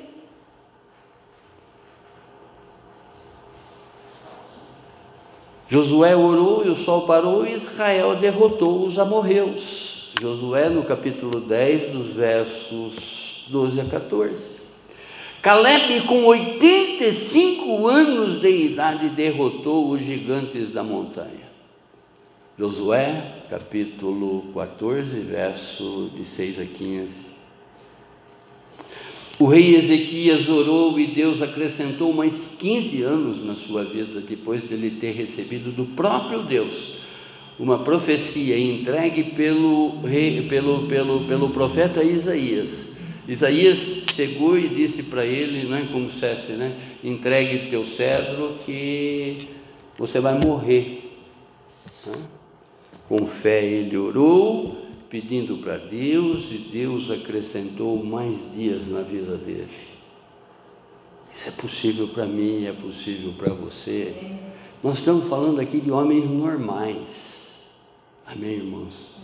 Josué 5.67 6.15
orou 6.15 6.65
e 6.65 6.69
o 6.69 6.75
sol 6.75 7.05
parou 7.07 7.45
e 7.45 7.53
Israel 7.53 8.17
derrotou 8.17 8.85
os 8.85 8.99
amorreus. 8.99 10.13
Josué 10.21 10.69
no 10.69 10.83
capítulo 10.83 11.41
10, 11.41 11.91
dos 11.91 12.07
versos 12.13 13.36
12 13.49 13.81
a 13.81 13.85
14. 13.85 14.57
Caleb, 15.41 16.01
com 16.01 16.25
85 16.25 17.87
anos 17.87 18.41
de 18.41 18.49
idade, 18.49 19.09
derrotou 19.09 19.91
os 19.91 20.01
gigantes 20.01 20.71
da 20.71 20.83
montanha. 20.83 21.47
Josué, 22.59 23.43
capítulo 23.49 24.51
14, 24.53 25.19
verso 25.19 26.11
de 26.17 26.25
6 26.25 26.59
a 26.59 26.65
15. 26.65 27.27
O 29.39 29.45
rei 29.45 29.75
Ezequias 29.75 30.49
orou 30.49 30.99
e 30.99 31.13
Deus 31.13 31.41
acrescentou 31.41 32.11
mais 32.11 32.57
15 32.59 33.03
anos 33.03 33.45
na 33.45 33.53
sua 33.53 33.85
vida, 33.85 34.19
depois 34.19 34.63
dele 34.63 34.97
ter 34.99 35.11
recebido 35.11 35.71
do 35.71 35.85
próprio 35.85 36.41
Deus 36.41 36.97
uma 37.59 37.79
profecia 37.79 38.57
entregue 38.59 39.23
pelo, 39.35 40.01
rei, 40.01 40.47
pelo, 40.47 40.87
pelo, 40.87 41.25
pelo 41.25 41.49
profeta 41.51 42.03
Isaías 42.03 42.96
Isaías 43.27 43.77
chegou 44.13 44.57
e 44.57 44.69
disse 44.69 45.03
para 45.03 45.25
ele, 45.25 45.67
né, 45.67 45.89
como 45.91 46.07
dissesse, 46.07 46.53
né, 46.53 46.97
entregue 47.03 47.69
teu 47.69 47.85
cedro 47.85 48.57
que 48.65 49.37
você 49.97 50.21
vai 50.21 50.39
morrer. 50.45 51.11
Com 53.07 53.27
fé 53.27 53.65
ele 53.65 53.97
orou, 53.97 54.87
pedindo 55.09 55.57
para 55.57 55.77
Deus, 55.77 56.51
e 56.51 56.57
Deus 56.57 57.11
acrescentou 57.11 58.03
mais 58.03 58.37
dias 58.53 58.87
na 58.87 59.01
vida 59.01 59.35
dele. 59.37 59.67
Isso 61.33 61.49
é 61.49 61.51
possível 61.51 62.07
para 62.07 62.25
mim, 62.25 62.65
é 62.65 62.73
possível 62.73 63.33
para 63.37 63.53
você. 63.53 64.15
Nós 64.81 64.99
estamos 64.99 65.27
falando 65.27 65.59
aqui 65.59 65.79
de 65.79 65.91
homens 65.91 66.29
normais. 66.29 67.65
Amém, 68.25 68.53
irmãos? 68.55 69.16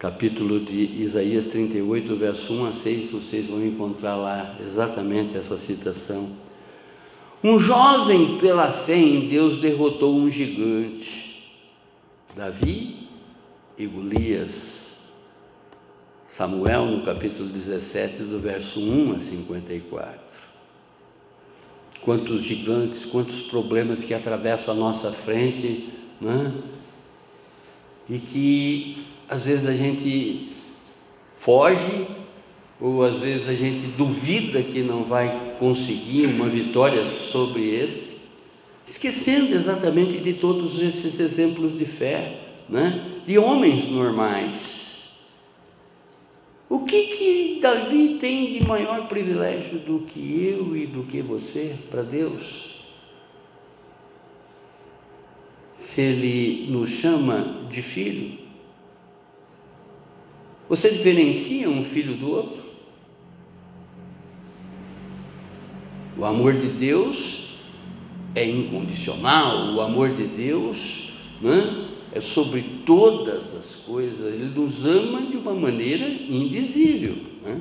Capítulo 0.00 0.60
de 0.60 1.02
Isaías 1.02 1.44
38, 1.44 2.16
verso 2.16 2.54
1 2.54 2.66
a 2.68 2.72
6, 2.72 3.10
vocês 3.10 3.46
vão 3.46 3.62
encontrar 3.62 4.16
lá 4.16 4.56
exatamente 4.66 5.36
essa 5.36 5.58
citação. 5.58 6.30
Um 7.44 7.58
jovem, 7.58 8.38
pela 8.38 8.72
fé 8.72 8.96
em 8.96 9.28
Deus, 9.28 9.58
derrotou 9.58 10.16
um 10.16 10.30
gigante, 10.30 11.52
Davi 12.34 13.08
e 13.76 13.84
Golias. 13.84 14.98
Samuel, 16.28 16.86
no 16.86 17.04
capítulo 17.04 17.50
17, 17.50 18.22
do 18.22 18.38
verso 18.38 18.80
1 18.80 19.16
a 19.16 19.20
54. 19.20 20.18
Quantos 22.00 22.42
gigantes, 22.42 23.04
quantos 23.04 23.42
problemas 23.42 24.02
que 24.02 24.14
atravessam 24.14 24.72
a 24.72 24.76
nossa 24.76 25.12
frente, 25.12 25.90
né? 26.18 26.54
e 28.08 28.18
que 28.18 29.06
às 29.30 29.44
vezes 29.44 29.68
a 29.68 29.72
gente 29.72 30.48
foge, 31.38 32.08
ou 32.80 33.04
às 33.04 33.20
vezes 33.20 33.48
a 33.48 33.54
gente 33.54 33.86
duvida 33.96 34.60
que 34.60 34.82
não 34.82 35.04
vai 35.04 35.54
conseguir 35.60 36.26
uma 36.26 36.48
vitória 36.48 37.06
sobre 37.06 37.72
esse, 37.72 38.18
esquecendo 38.88 39.54
exatamente 39.54 40.18
de 40.18 40.34
todos 40.34 40.82
esses 40.82 41.20
exemplos 41.20 41.78
de 41.78 41.84
fé, 41.84 42.40
né? 42.68 43.20
de 43.24 43.38
homens 43.38 43.88
normais. 43.88 45.12
O 46.68 46.80
que 46.80 47.02
que 47.02 47.58
Davi 47.60 48.16
tem 48.20 48.58
de 48.58 48.66
maior 48.66 49.06
privilégio 49.06 49.78
do 49.78 50.00
que 50.00 50.44
eu 50.44 50.76
e 50.76 50.86
do 50.86 51.04
que 51.04 51.22
você 51.22 51.76
para 51.88 52.02
Deus? 52.02 52.80
Se 55.78 56.00
ele 56.00 56.66
nos 56.70 56.90
chama 56.90 57.66
de 57.70 57.80
filho, 57.82 58.39
você 60.70 60.88
diferencia 60.88 61.68
um 61.68 61.84
filho 61.84 62.14
do 62.14 62.30
outro? 62.30 62.62
O 66.16 66.24
amor 66.24 66.54
de 66.54 66.68
Deus 66.68 67.56
é 68.36 68.48
incondicional, 68.48 69.74
o 69.74 69.80
amor 69.80 70.14
de 70.14 70.28
Deus 70.28 71.10
né, 71.42 71.88
é 72.12 72.20
sobre 72.20 72.62
todas 72.86 73.52
as 73.56 73.74
coisas, 73.84 74.32
Ele 74.32 74.44
nos 74.44 74.86
ama 74.86 75.22
de 75.22 75.36
uma 75.36 75.54
maneira 75.54 76.06
indizível. 76.06 77.16
Né? 77.44 77.60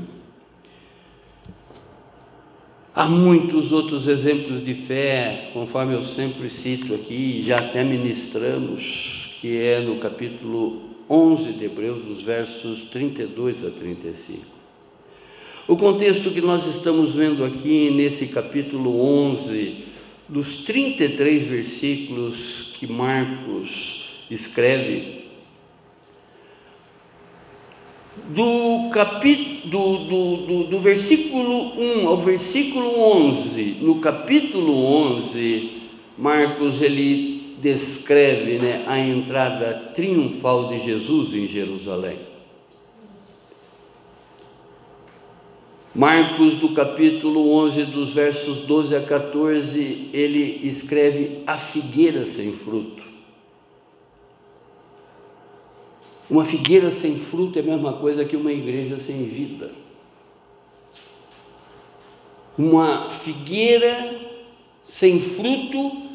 Há 2.94 3.06
muitos 3.08 3.72
outros 3.72 4.08
exemplos 4.08 4.64
de 4.64 4.76
fé, 4.76 5.50
conforme 5.52 5.96
eu 5.96 6.04
sempre 6.04 6.48
cito 6.48 6.94
aqui, 6.94 7.42
já 7.42 7.58
até 7.58 7.84
ministramos, 7.84 9.36
que 9.42 9.58
é 9.58 9.80
no 9.80 9.96
capítulo 9.96 10.89
11 11.10 11.54
de 11.54 11.66
Hebreus, 11.66 12.06
dos 12.06 12.22
versos 12.22 12.84
32 12.84 13.66
a 13.66 13.72
35. 13.72 14.46
O 15.68 15.76
contexto 15.76 16.32
que 16.32 16.42
nós 16.42 16.68
estamos 16.68 17.16
vendo 17.16 17.44
aqui 17.44 17.90
nesse 17.90 18.28
capítulo 18.28 19.02
11, 19.02 19.86
dos 20.28 20.64
33 20.64 21.48
versículos 21.48 22.74
que 22.78 22.86
Marcos 22.86 24.26
escreve, 24.30 25.20
do, 28.30 28.90
capi, 28.92 29.62
do, 29.66 29.98
do, 29.98 30.38
do, 30.46 30.64
do 30.66 30.80
versículo 30.80 31.74
1 31.80 32.08
ao 32.08 32.18
versículo 32.18 33.00
11, 33.00 33.78
no 33.82 34.00
capítulo 34.00 34.76
11, 34.76 35.72
Marcos 36.18 36.82
ele 36.82 37.39
descreve 37.62 38.58
né, 38.58 38.86
a 38.88 38.98
entrada 39.00 39.92
triunfal 39.96 40.70
de 40.70 40.80
Jesus 40.80 41.34
em 41.34 41.48
Jerusalém. 41.48 42.20
Marcos, 45.94 46.56
do 46.56 46.70
capítulo 46.70 47.52
11, 47.52 47.86
dos 47.86 48.14
versos 48.14 48.60
12 48.60 48.96
a 48.96 49.02
14, 49.02 50.10
ele 50.14 50.62
escreve 50.68 51.44
a 51.46 51.58
figueira 51.58 52.26
sem 52.26 52.54
fruto. 52.54 53.04
Uma 56.30 56.46
figueira 56.46 56.92
sem 56.92 57.18
fruto 57.18 57.58
é 57.58 57.62
a 57.62 57.66
mesma 57.66 57.94
coisa 57.94 58.24
que 58.24 58.38
uma 58.38 58.52
igreja 58.52 59.00
sem 59.00 59.24
vida. 59.26 59.72
Uma 62.56 63.10
figueira 63.10 64.16
sem 64.86 65.20
fruto 65.20 66.09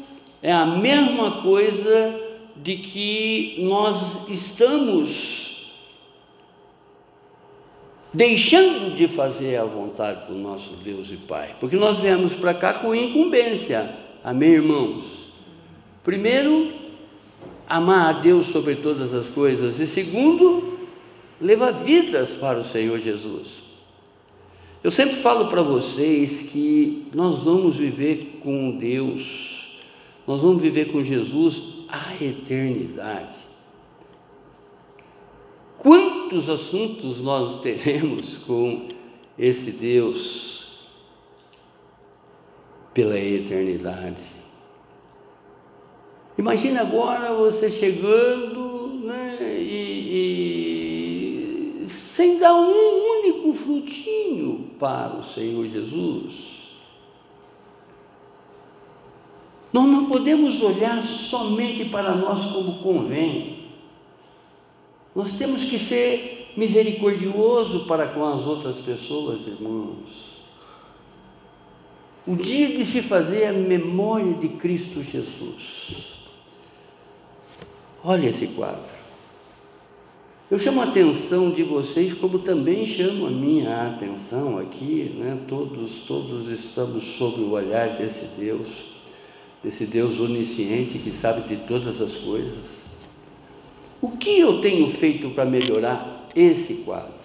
é 0.45 0.51
a 0.51 0.63
mesma 0.63 1.41
coisa 1.41 2.21
de 2.55 2.75
que 2.75 3.55
nós 3.63 4.29
estamos 4.29 5.73
deixando 8.13 8.95
de 8.95 9.07
fazer 9.07 9.55
a 9.57 9.65
vontade 9.65 10.27
do 10.27 10.35
nosso 10.35 10.75
Deus 10.83 11.11
e 11.11 11.17
Pai, 11.17 11.55
porque 11.59 11.75
nós 11.77 11.97
viemos 11.97 12.35
para 12.35 12.53
cá 12.53 12.75
com 12.75 12.93
incumbência. 12.93 13.89
Amém, 14.23 14.51
irmãos? 14.51 15.33
Primeiro, 16.03 16.71
amar 17.67 18.13
a 18.13 18.19
Deus 18.19 18.45
sobre 18.45 18.75
todas 18.75 19.15
as 19.15 19.27
coisas, 19.27 19.79
e 19.79 19.87
segundo, 19.87 20.77
levar 21.41 21.71
vidas 21.71 22.35
para 22.35 22.59
o 22.59 22.63
Senhor 22.63 22.99
Jesus. 22.99 23.63
Eu 24.83 24.91
sempre 24.91 25.15
falo 25.15 25.47
para 25.47 25.63
vocês 25.63 26.51
que 26.51 27.07
nós 27.15 27.39
vamos 27.39 27.77
viver 27.77 28.41
com 28.43 28.77
Deus, 28.77 29.64
nós 30.27 30.41
vamos 30.41 30.61
viver 30.61 30.91
com 30.91 31.03
Jesus 31.03 31.85
a 31.87 32.15
eternidade. 32.23 33.37
Quantos 35.77 36.49
assuntos 36.49 37.21
nós 37.21 37.61
teremos 37.61 38.37
com 38.39 38.87
esse 39.37 39.71
Deus 39.71 40.87
pela 42.93 43.19
eternidade? 43.19 44.23
Imagina 46.37 46.81
agora 46.81 47.33
você 47.33 47.69
chegando 47.69 48.99
né, 49.03 49.37
e, 49.61 50.23
e 51.83 51.87
sem 51.87 52.39
dar 52.39 52.55
um 52.55 53.19
único 53.19 53.53
frutinho 53.53 54.71
para 54.79 55.17
o 55.17 55.23
Senhor 55.23 55.67
Jesus. 55.67 56.64
Nós 59.75 59.87
não 59.87 60.05
podemos 60.05 60.61
olhar 60.61 61.03
somente 61.03 61.83
para 61.83 62.15
nós 62.15 62.53
como 62.53 62.79
convém. 62.81 63.65
Nós 65.13 65.33
temos 65.33 65.65
que 65.65 65.77
ser 65.77 66.53
misericordioso 66.55 67.83
para 67.85 68.07
com 68.07 68.23
as 68.23 68.47
outras 68.47 68.77
pessoas, 68.77 69.45
irmãos. 69.45 70.45
O 72.25 72.37
dia 72.37 72.69
de 72.69 72.85
se 72.85 73.01
fazer 73.01 73.47
a 73.47 73.51
memória 73.51 74.35
de 74.35 74.47
Cristo 74.47 75.03
Jesus. 75.03 76.23
Olha 78.01 78.29
esse 78.29 78.47
quadro. 78.47 78.95
Eu 80.49 80.57
chamo 80.57 80.79
a 80.79 80.85
atenção 80.85 81.51
de 81.51 81.63
vocês, 81.63 82.13
como 82.13 82.39
também 82.39 82.87
chamo 82.87 83.25
a 83.25 83.29
minha 83.29 83.87
atenção 83.89 84.57
aqui, 84.57 85.17
né? 85.17 85.37
Todos, 85.49 86.05
todos 86.07 86.47
estamos 86.47 87.03
sob 87.17 87.41
o 87.41 87.51
olhar 87.51 87.97
desse 87.97 88.39
Deus, 88.39 88.94
desse 89.65 89.87
Deus 89.87 90.19
onisciente 90.19 90.99
que 90.99 91.09
sabe 91.09 91.41
de 91.49 91.63
todas 91.63 91.99
as 91.99 92.13
coisas. 92.17 92.85
O 93.99 94.11
que 94.11 94.39
eu 94.39 94.61
tenho 94.61 94.91
feito 94.91 95.31
para 95.31 95.43
melhorar 95.43 96.29
esse 96.35 96.75
quadro? 96.85 97.15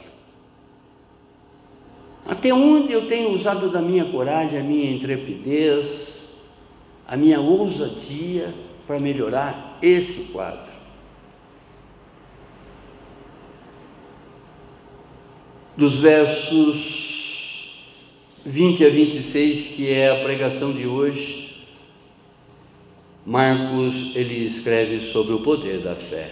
Até 2.27 2.55
onde 2.55 2.95
eu 2.95 3.07
tenho 3.09 3.31
usado 3.35 3.71
da 3.71 3.83
minha 3.83 4.07
coragem, 4.07 4.59
a 4.59 4.63
minha 4.63 4.91
intrepidez, 4.91 6.41
a 7.07 7.15
minha 7.15 7.39
ousadia 7.41 8.55
para 8.87 8.99
melhorar 8.99 9.79
esse 9.83 10.33
quadro? 10.33 10.71
dos 15.77 15.97
versos 15.97 17.87
20 18.45 18.85
a 18.85 18.91
26, 18.91 19.69
que 19.69 19.89
é 19.89 20.11
a 20.11 20.23
pregação 20.23 20.75
de 20.75 20.87
hoje, 20.87 21.40
Marcos 23.25 24.17
ele 24.17 24.47
escreve 24.47 25.13
sobre 25.13 25.35
o 25.35 25.41
poder 25.41 25.81
da 25.81 25.95
fé. 25.95 26.31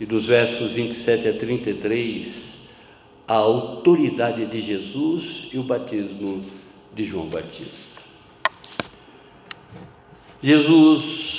E 0.00 0.04
dos 0.04 0.26
versos 0.26 0.72
27 0.72 1.28
a 1.28 1.32
33, 1.32 2.68
a 3.26 3.34
autoridade 3.34 4.44
de 4.46 4.60
Jesus 4.60 5.50
e 5.52 5.58
o 5.58 5.62
batismo 5.62 6.40
de 6.94 7.04
João 7.04 7.26
Batista. 7.26 8.02
Jesus 10.42 11.34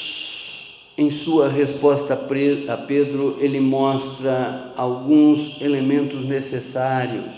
em 0.97 1.11
sua 1.11 1.49
resposta 1.49 2.13
a 2.13 2.77
Pedro, 2.77 3.35
ele 3.39 3.59
mostra 3.59 4.71
alguns 4.77 5.61
elementos 5.61 6.23
necessários 6.23 7.35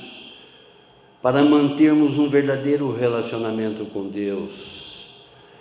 para 1.23 1.43
mantermos 1.43 2.19
um 2.19 2.29
verdadeiro 2.29 2.95
relacionamento 2.95 3.85
com 3.85 4.07
Deus. 4.09 4.86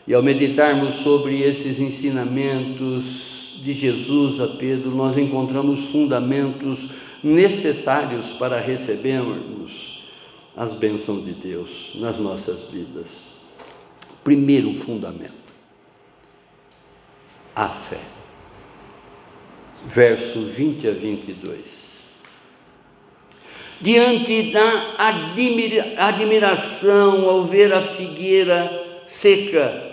E 0.06 0.14
ao 0.14 0.22
meditarmos 0.22 0.94
sobre 0.94 1.42
esses 1.42 1.80
ensinamentos 1.80 3.60
de 3.62 3.72
Jesus 3.72 4.40
a 4.40 4.46
Pedro, 4.56 4.90
nós 4.92 5.18
encontramos 5.18 5.86
fundamentos 5.86 6.90
necessários 7.22 8.26
para 8.32 8.60
recebermos 8.60 10.04
as 10.56 10.74
bênçãos 10.74 11.24
de 11.24 11.32
Deus 11.32 11.96
nas 11.96 12.18
nossas 12.18 12.70
vidas. 12.70 13.06
Primeiro 14.22 14.74
fundamento 14.74 15.46
a 17.56 17.70
fé. 17.70 18.00
Verso 19.86 20.44
20 20.44 20.88
a 20.88 20.92
22. 20.92 21.86
Diante 23.80 24.52
da 24.52 24.94
admira, 24.98 25.94
admiração 25.96 27.28
ao 27.28 27.44
ver 27.44 27.72
a 27.72 27.82
figueira 27.82 29.04
seca, 29.06 29.85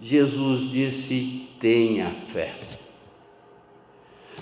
Jesus 0.00 0.70
disse: 0.70 1.48
tenha 1.60 2.10
fé. 2.28 2.54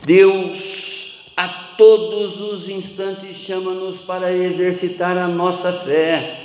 Deus 0.04 1.32
a 1.36 1.48
todos 1.76 2.40
os 2.40 2.68
instantes 2.68 3.36
chama-nos 3.36 3.98
para 3.98 4.32
exercitar 4.32 5.16
a 5.16 5.28
nossa 5.28 5.72
fé. 5.72 6.44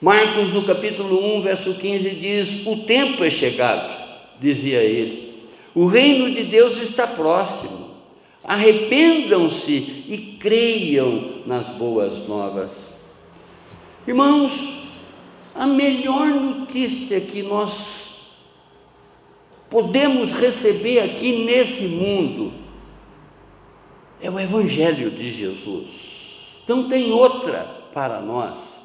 Marcos, 0.00 0.52
no 0.52 0.64
capítulo 0.64 1.38
1, 1.38 1.42
verso 1.42 1.74
15, 1.74 2.10
diz: 2.10 2.66
O 2.66 2.84
tempo 2.84 3.24
é 3.24 3.30
chegado 3.30 4.06
dizia 4.40 4.82
ele. 4.82 5.34
O 5.74 5.86
reino 5.86 6.30
de 6.34 6.44
Deus 6.44 6.76
está 6.78 7.06
próximo. 7.06 7.86
Arrependam-se 8.44 10.04
e 10.08 10.36
creiam 10.40 11.42
nas 11.46 11.66
boas 11.66 12.26
novas. 12.28 12.70
Irmãos, 14.06 14.52
a 15.58 15.66
melhor 15.66 16.26
notícia 16.28 17.20
que 17.20 17.42
nós 17.42 18.34
podemos 19.70 20.32
receber 20.32 21.00
aqui 21.00 21.44
nesse 21.44 21.86
mundo 21.88 22.52
é 24.20 24.30
o 24.30 24.38
Evangelho 24.38 25.10
de 25.10 25.30
Jesus. 25.30 26.64
Não 26.68 26.88
tem 26.88 27.12
outra 27.12 27.64
para 27.92 28.20
nós. 28.20 28.76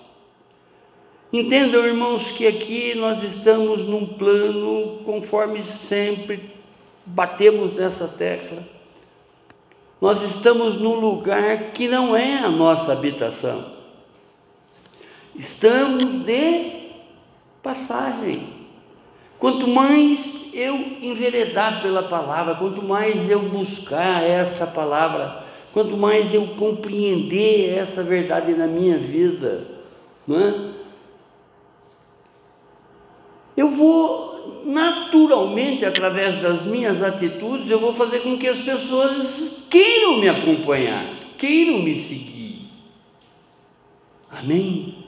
Entendam, 1.33 1.85
irmãos, 1.85 2.29
que 2.31 2.45
aqui 2.45 2.93
nós 2.95 3.23
estamos 3.23 3.83
num 3.83 4.05
plano 4.05 4.99
conforme 5.05 5.63
sempre 5.63 6.51
batemos 7.05 7.73
nessa 7.73 8.07
tecla. 8.07 8.63
Nós 9.99 10.21
estamos 10.23 10.75
num 10.75 10.99
lugar 10.99 11.71
que 11.71 11.87
não 11.87 12.15
é 12.15 12.39
a 12.39 12.49
nossa 12.49 12.91
habitação. 12.91 13.70
Estamos 15.41 16.23
de 16.23 16.91
passagem. 17.63 18.47
Quanto 19.39 19.67
mais 19.67 20.51
eu 20.53 20.75
enveredar 21.01 21.81
pela 21.81 22.03
palavra, 22.03 22.53
quanto 22.53 22.83
mais 22.83 23.27
eu 23.27 23.39
buscar 23.39 24.21
essa 24.21 24.67
palavra, 24.67 25.43
quanto 25.73 25.97
mais 25.97 26.31
eu 26.31 26.45
compreender 26.57 27.75
essa 27.75 28.03
verdade 28.03 28.53
na 28.53 28.67
minha 28.67 28.99
vida, 28.99 29.65
não 30.27 30.39
é? 30.39 30.71
eu 33.57 33.71
vou 33.71 34.61
naturalmente, 34.63 35.83
através 35.83 36.39
das 36.39 36.67
minhas 36.67 37.01
atitudes, 37.01 37.71
eu 37.71 37.79
vou 37.79 37.95
fazer 37.95 38.19
com 38.19 38.37
que 38.37 38.47
as 38.47 38.59
pessoas 38.59 39.65
queiram 39.71 40.19
me 40.19 40.29
acompanhar, 40.29 41.03
queiram 41.35 41.79
me 41.79 41.97
seguir. 41.97 42.69
Amém? 44.29 45.00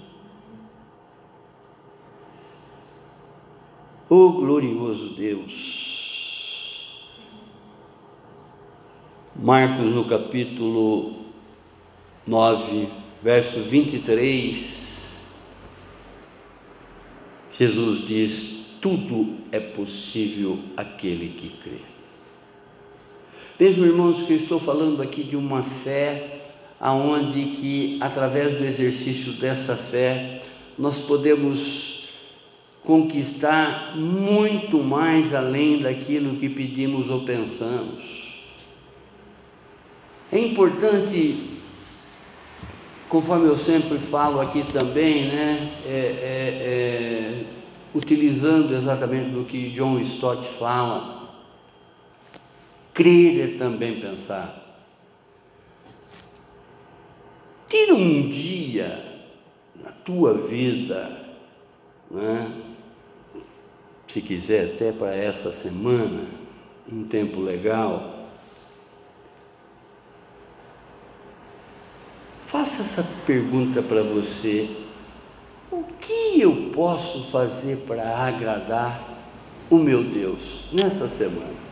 Oh 4.15 4.32
glorioso 4.32 5.15
Deus! 5.15 6.88
Marcos 9.36 9.89
no 9.89 10.06
capítulo 10.06 11.13
9, 12.28 12.89
verso 13.23 13.62
23, 13.62 15.34
Jesus 17.58 18.08
diz: 18.08 18.65
Tudo 18.80 19.38
é 19.52 19.60
possível 19.60 20.60
aquele 20.78 21.30
que 21.30 21.49
crê. 21.63 21.80
Vejam, 23.58 23.84
irmãos, 23.84 24.21
que 24.21 24.34
eu 24.34 24.38
estou 24.38 24.60
falando 24.60 25.02
aqui 25.02 25.23
de 25.23 25.36
uma 25.36 25.63
fé 25.63 26.52
aonde 26.80 27.45
que 27.45 27.97
através 27.99 28.60
do 28.60 28.63
exercício 28.63 29.34
dessa 29.34 29.76
fé 29.76 30.43
nós 30.78 30.99
podemos 30.99 31.92
conquistar 32.84 33.96
muito 33.96 34.84
mais 34.84 35.34
além 35.34 35.82
daquilo 35.82 36.38
que 36.38 36.50
pedimos 36.50 37.10
ou 37.10 37.22
pensamos. 37.22 38.24
É 40.32 40.39
importante, 40.39 41.60
conforme 43.08 43.48
eu 43.48 43.58
sempre 43.58 44.00
falo 44.00 44.41
aqui 44.41 44.63
também, 44.74 45.28
né, 45.28 45.72
é, 45.86 45.89
é, 45.89 45.96
é, 46.65 47.46
utilizando 47.93 48.76
exatamente 48.76 49.30
do 49.30 49.46
que 49.46 49.69
John 49.69 50.00
Stott 50.00 50.46
fala, 50.58 51.32
crer 52.93 53.54
é 53.54 53.58
também 53.58 54.00
pensar. 54.00 54.62
Tira 57.69 57.96
um 57.96 58.30
dia 58.30 59.24
na 59.84 59.91
tua 59.91 60.34
vida, 60.34 61.38
né, 62.12 62.52
se 64.13 64.21
quiser, 64.21 64.76
até 64.76 64.91
para 64.91 65.15
essa 65.15 65.52
semana, 65.52 66.26
um 66.91 67.04
tempo 67.04 67.41
legal, 67.41 68.28
faça 72.45 72.84
essa 72.84 73.04
pergunta 73.26 73.82
para 73.82 74.04
você: 74.04 74.69
o 75.71 75.84
que 75.99 76.39
eu 76.39 76.69
posso 76.76 77.32
fazer 77.32 77.78
para 77.88 78.15
agradar 78.15 79.02
o 79.67 79.78
meu 79.78 80.04
Deus 80.04 80.69
nessa 80.71 81.08
semana? 81.08 81.63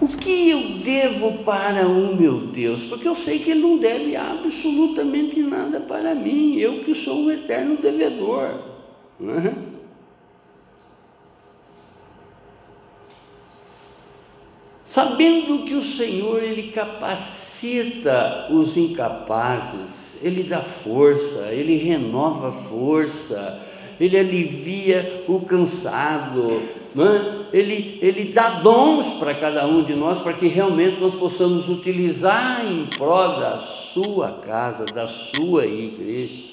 O 0.00 0.08
que 0.08 0.48
eu 0.48 0.78
devo 0.78 1.44
para 1.44 1.86
o 1.86 2.16
meu 2.16 2.46
Deus? 2.46 2.84
Porque 2.84 3.06
eu 3.06 3.14
sei 3.14 3.40
que 3.40 3.50
Ele 3.50 3.60
não 3.60 3.76
deve 3.76 4.16
absolutamente 4.16 5.42
nada 5.42 5.78
para 5.80 6.14
mim, 6.14 6.56
eu 6.56 6.82
que 6.82 6.94
sou 6.94 7.26
o 7.26 7.30
eterno 7.30 7.76
devedor. 7.76 8.69
Né? 9.20 9.54
Sabendo 14.84 15.64
que 15.66 15.74
o 15.74 15.82
Senhor 15.82 16.42
ele 16.42 16.72
capacita 16.72 18.48
os 18.50 18.76
incapazes, 18.76 20.18
ele 20.20 20.42
dá 20.42 20.62
força, 20.62 21.52
ele 21.52 21.76
renova 21.76 22.48
a 22.48 22.52
força, 22.68 23.60
ele 24.00 24.18
alivia 24.18 25.24
o 25.28 25.40
cansado, 25.40 26.62
né? 26.92 27.46
ele, 27.52 27.98
ele 28.02 28.32
dá 28.32 28.60
dons 28.60 29.10
para 29.18 29.32
cada 29.34 29.66
um 29.66 29.84
de 29.84 29.94
nós 29.94 30.18
para 30.18 30.32
que 30.32 30.48
realmente 30.48 30.98
nós 30.98 31.14
possamos 31.14 31.68
utilizar 31.68 32.66
em 32.66 32.86
prol 32.86 33.38
da 33.38 33.58
sua 33.58 34.40
casa, 34.44 34.86
da 34.86 35.06
sua 35.06 35.66
igreja, 35.66 36.49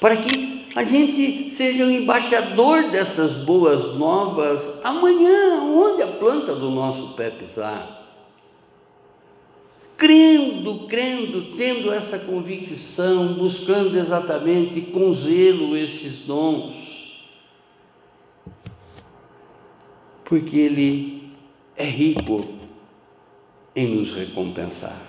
para 0.00 0.16
que 0.16 0.66
a 0.74 0.84
gente 0.84 1.50
seja 1.50 1.86
o 1.86 1.90
embaixador 1.90 2.90
dessas 2.90 3.38
boas 3.38 3.94
novas 3.96 4.84
amanhã, 4.84 5.62
onde 5.62 6.02
a 6.02 6.06
planta 6.06 6.54
do 6.54 6.70
nosso 6.70 7.14
pé 7.14 7.30
pisar. 7.30 8.04
Crendo, 9.96 10.86
crendo, 10.86 11.56
tendo 11.56 11.90
essa 11.90 12.18
convicção, 12.18 13.32
buscando 13.32 13.96
exatamente 13.96 14.82
com 14.82 15.10
zelo 15.14 15.74
esses 15.74 16.20
dons, 16.26 17.24
porque 20.26 20.58
Ele 20.58 21.32
é 21.74 21.84
rico 21.84 22.44
em 23.74 23.94
nos 23.94 24.12
recompensar. 24.12 25.00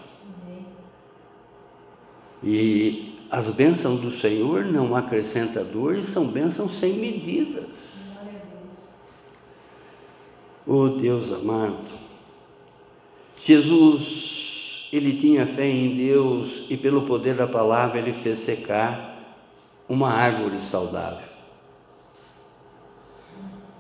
E 2.42 3.07
as 3.30 3.48
bênçãos 3.50 4.00
do 4.00 4.10
Senhor 4.10 4.66
não 4.66 4.96
acrescentam 4.96 5.64
dores, 5.66 6.06
são 6.06 6.28
bênçãos 6.28 6.74
sem 6.74 6.94
medidas. 6.94 7.98
Oh 10.66 10.90
Deus 10.90 11.32
amado, 11.32 12.08
Jesus, 13.42 14.90
ele 14.92 15.18
tinha 15.18 15.46
fé 15.46 15.68
em 15.68 15.96
Deus 15.96 16.66
e 16.70 16.76
pelo 16.76 17.04
poder 17.04 17.36
da 17.36 17.48
palavra 17.48 18.00
ele 18.00 18.14
fez 18.14 18.40
secar 18.40 19.18
uma 19.88 20.12
árvore 20.12 20.60
saudável. 20.60 21.28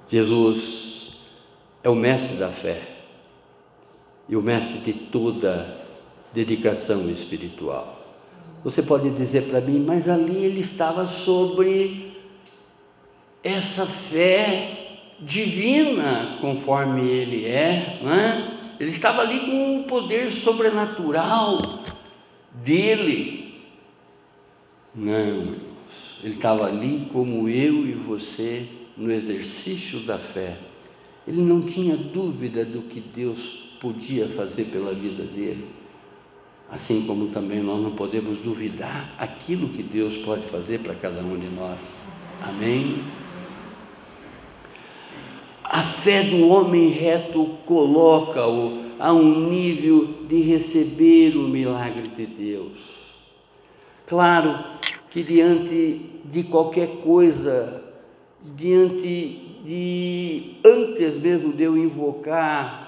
Jesus 0.10 1.20
é 1.84 1.90
o 1.90 1.96
mestre 1.96 2.38
da 2.38 2.50
fé 2.50 2.82
e 4.30 4.36
o 4.36 4.42
mestre 4.42 4.80
de 4.80 4.94
toda 4.94 5.86
dedicação 6.34 7.10
espiritual. 7.10 7.97
Você 8.68 8.84
pode 8.84 9.10
dizer 9.12 9.44
para 9.44 9.62
mim, 9.62 9.80
mas 9.80 10.10
ali 10.10 10.44
ele 10.44 10.60
estava 10.60 11.08
sobre 11.08 12.12
essa 13.42 13.86
fé 13.86 15.06
divina, 15.22 16.38
conforme 16.42 17.08
ele 17.08 17.46
é, 17.46 17.98
né? 18.04 18.60
ele 18.78 18.92
estava 18.92 19.22
ali 19.22 19.40
com 19.40 19.80
o 19.80 19.84
poder 19.86 20.30
sobrenatural 20.34 21.62
dele. 22.62 23.56
Não, 24.94 25.14
irmãos, 25.14 25.62
ele 26.22 26.36
estava 26.36 26.66
ali 26.66 27.08
como 27.14 27.48
eu 27.48 27.88
e 27.88 27.94
você, 27.94 28.68
no 28.98 29.10
exercício 29.10 30.02
da 30.02 30.18
fé. 30.18 30.58
Ele 31.26 31.42
não 31.42 31.62
tinha 31.62 31.96
dúvida 31.96 32.66
do 32.66 32.82
que 32.82 33.00
Deus 33.00 33.78
podia 33.80 34.28
fazer 34.28 34.66
pela 34.66 34.94
vida 34.94 35.24
dele 35.24 35.87
assim 36.70 37.06
como 37.06 37.28
também 37.28 37.62
nós 37.62 37.82
não 37.82 37.92
podemos 37.92 38.40
duvidar 38.40 39.14
aquilo 39.18 39.70
que 39.70 39.82
Deus 39.82 40.16
pode 40.18 40.44
fazer 40.48 40.80
para 40.80 40.96
cada 40.96 41.22
um 41.22 41.38
de 41.38 41.48
nós. 41.48 41.80
Amém? 42.42 43.04
A 45.64 45.82
fé 45.82 46.24
do 46.24 46.48
homem 46.48 46.90
reto 46.90 47.58
coloca-o 47.66 48.86
a 49.00 49.14
um 49.14 49.50
nível 49.50 50.26
de 50.28 50.42
receber 50.42 51.36
o 51.36 51.48
milagre 51.48 52.08
de 52.08 52.26
Deus. 52.26 52.98
Claro 54.06 54.58
que 55.10 55.24
diante 55.24 56.02
de 56.26 56.44
qualquer 56.44 57.02
coisa, 57.02 57.84
diante 58.56 59.60
de 59.66 60.54
antes 60.64 61.16
mesmo 61.16 61.52
de 61.54 61.64
eu 61.64 61.78
invocar 61.78 62.87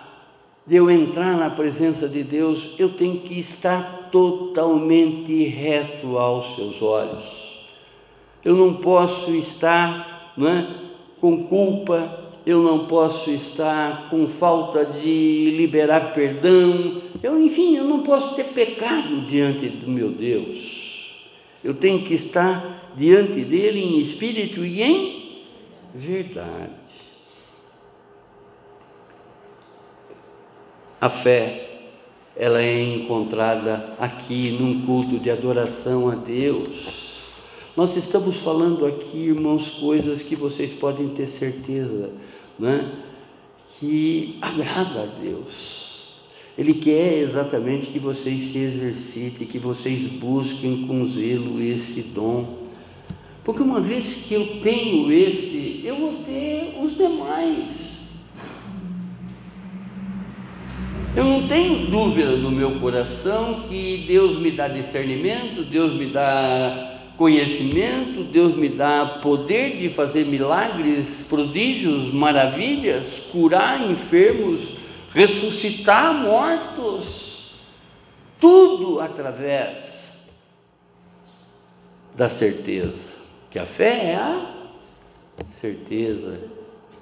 de 0.69 0.75
eu 0.75 0.87
entrar 0.91 1.35
na 1.35 1.49
presença 1.49 2.07
de 2.07 2.21
Deus, 2.21 2.75
eu 2.77 2.89
tenho 2.89 3.21
que 3.21 3.39
estar 3.39 4.09
totalmente 4.11 5.43
reto 5.45 6.15
aos 6.19 6.55
seus 6.55 6.79
olhos. 6.79 7.25
Eu 8.45 8.55
não 8.55 8.75
posso 8.75 9.31
estar 9.31 10.31
não 10.37 10.47
é, 10.47 10.67
com 11.19 11.45
culpa, 11.45 12.29
eu 12.45 12.61
não 12.61 12.85
posso 12.85 13.31
estar 13.31 14.11
com 14.11 14.27
falta 14.27 14.85
de 14.85 15.55
liberar 15.57 16.13
perdão, 16.13 17.01
eu, 17.23 17.41
enfim, 17.41 17.75
eu 17.75 17.85
não 17.85 18.03
posso 18.03 18.35
ter 18.35 18.45
pecado 18.45 19.21
diante 19.21 19.67
do 19.69 19.89
meu 19.89 20.11
Deus. 20.11 21.19
Eu 21.63 21.73
tenho 21.73 22.03
que 22.03 22.13
estar 22.13 22.93
diante 22.95 23.41
dele 23.41 23.79
em 23.79 23.99
espírito 24.01 24.63
e 24.63 24.83
em 24.83 25.41
verdade. 25.95 27.08
A 31.01 31.09
fé, 31.09 31.69
ela 32.35 32.61
é 32.61 32.95
encontrada 32.95 33.93
aqui 33.97 34.51
num 34.51 34.85
culto 34.85 35.17
de 35.17 35.29
adoração 35.29 36.09
a 36.09 36.15
Deus. 36.15 36.67
Nós 37.75 37.95
estamos 37.95 38.35
falando 38.35 38.85
aqui, 38.85 39.27
irmãos, 39.27 39.69
coisas 39.79 40.21
que 40.21 40.35
vocês 40.35 40.73
podem 40.73 41.07
ter 41.09 41.27
certeza, 41.27 42.11
né? 42.59 42.91
que 43.79 44.37
agrada 44.41 45.03
a 45.03 45.05
Deus. 45.05 46.19
Ele 46.57 46.73
quer 46.73 47.19
exatamente 47.19 47.87
que 47.87 47.99
vocês 47.99 48.51
se 48.51 48.57
exercitem, 48.57 49.47
que 49.47 49.57
vocês 49.57 50.05
busquem 50.05 50.85
com 50.85 51.05
zelo 51.05 51.61
esse 51.61 52.01
dom. 52.01 52.57
Porque 53.45 53.63
uma 53.63 53.79
vez 53.79 54.25
que 54.27 54.33
eu 54.33 54.59
tenho 54.59 55.09
esse, 55.09 55.81
eu 55.85 55.95
vou 55.95 56.13
ter 56.25 56.77
os 56.83 56.97
demais. 56.97 57.88
Eu 61.19 61.25
não 61.25 61.49
tenho 61.49 61.87
dúvida 61.87 62.37
no 62.37 62.49
meu 62.49 62.79
coração 62.79 63.63
que 63.67 64.05
Deus 64.07 64.39
me 64.39 64.51
dá 64.51 64.69
discernimento, 64.69 65.65
Deus 65.65 65.91
me 65.91 66.05
dá 66.05 66.97
conhecimento, 67.17 68.23
Deus 68.23 68.55
me 68.55 68.69
dá 68.69 69.19
poder 69.21 69.79
de 69.79 69.89
fazer 69.89 70.25
milagres, 70.25 71.25
prodígios, 71.27 72.09
maravilhas, 72.13 73.19
curar 73.33 73.91
enfermos, 73.91 74.77
ressuscitar 75.13 76.13
mortos, 76.13 77.53
tudo 78.39 79.01
através 79.01 80.13
da 82.15 82.29
certeza, 82.29 83.17
que 83.51 83.59
a 83.59 83.65
fé 83.65 84.11
é 84.11 84.15
a 84.15 85.45
certeza 85.45 86.39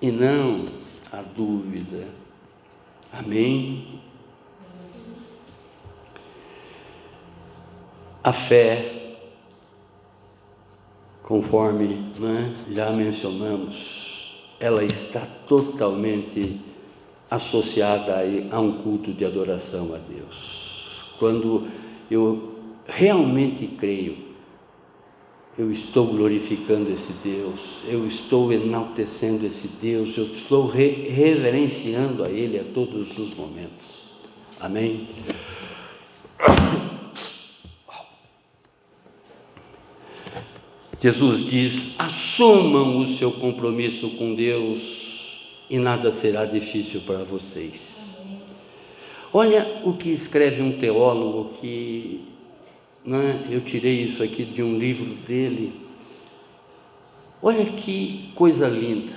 e 0.02 0.10
não 0.10 0.66
a 1.14 1.22
dúvida. 1.22 2.08
Amém? 3.14 3.97
A 8.28 8.34
fé 8.34 8.98
conforme 11.24 11.88
né, 12.20 12.54
já 12.70 12.92
mencionamos, 12.92 14.44
ela 14.60 14.84
está 14.84 15.22
totalmente 15.48 16.60
associada 17.32 18.22
a 18.52 18.60
um 18.60 18.82
culto 18.82 19.14
de 19.14 19.24
adoração 19.24 19.96
a 19.96 19.98
Deus. 19.98 21.06
Quando 21.18 21.70
eu 22.12 22.52
realmente 22.86 23.66
creio, 23.66 24.18
eu 25.58 25.72
estou 25.72 26.08
glorificando 26.08 26.92
esse 26.92 27.14
Deus, 27.24 27.80
eu 27.88 28.06
estou 28.06 28.52
enaltecendo 28.52 29.46
esse 29.46 29.70
Deus, 29.70 30.18
eu 30.18 30.26
estou 30.26 30.68
re 30.68 31.08
reverenciando 31.08 32.26
a 32.26 32.30
Ele 32.30 32.60
a 32.60 32.66
todos 32.74 33.18
os 33.18 33.34
momentos. 33.34 34.02
Amém? 34.60 35.08
Jesus 41.00 41.46
diz: 41.46 41.96
assumam 42.00 43.00
o 43.00 43.06
seu 43.06 43.32
compromisso 43.32 44.10
com 44.12 44.34
Deus 44.34 45.66
e 45.70 45.78
nada 45.78 46.12
será 46.12 46.46
difícil 46.46 47.02
para 47.02 47.24
vocês. 47.24 48.16
Olha 49.32 49.82
o 49.84 49.94
que 49.94 50.10
escreve 50.10 50.62
um 50.62 50.80
teólogo 50.80 51.54
que 51.60 52.26
né, 53.06 53.46
eu 53.50 53.62
tirei 53.62 54.02
isso 54.04 54.24
aqui 54.24 54.44
de 54.44 54.64
um 54.64 54.78
livro 54.78 55.14
dele. 55.28 55.74
Olha 57.42 57.66
que 57.66 58.32
coisa 58.34 58.68
linda. 58.68 59.14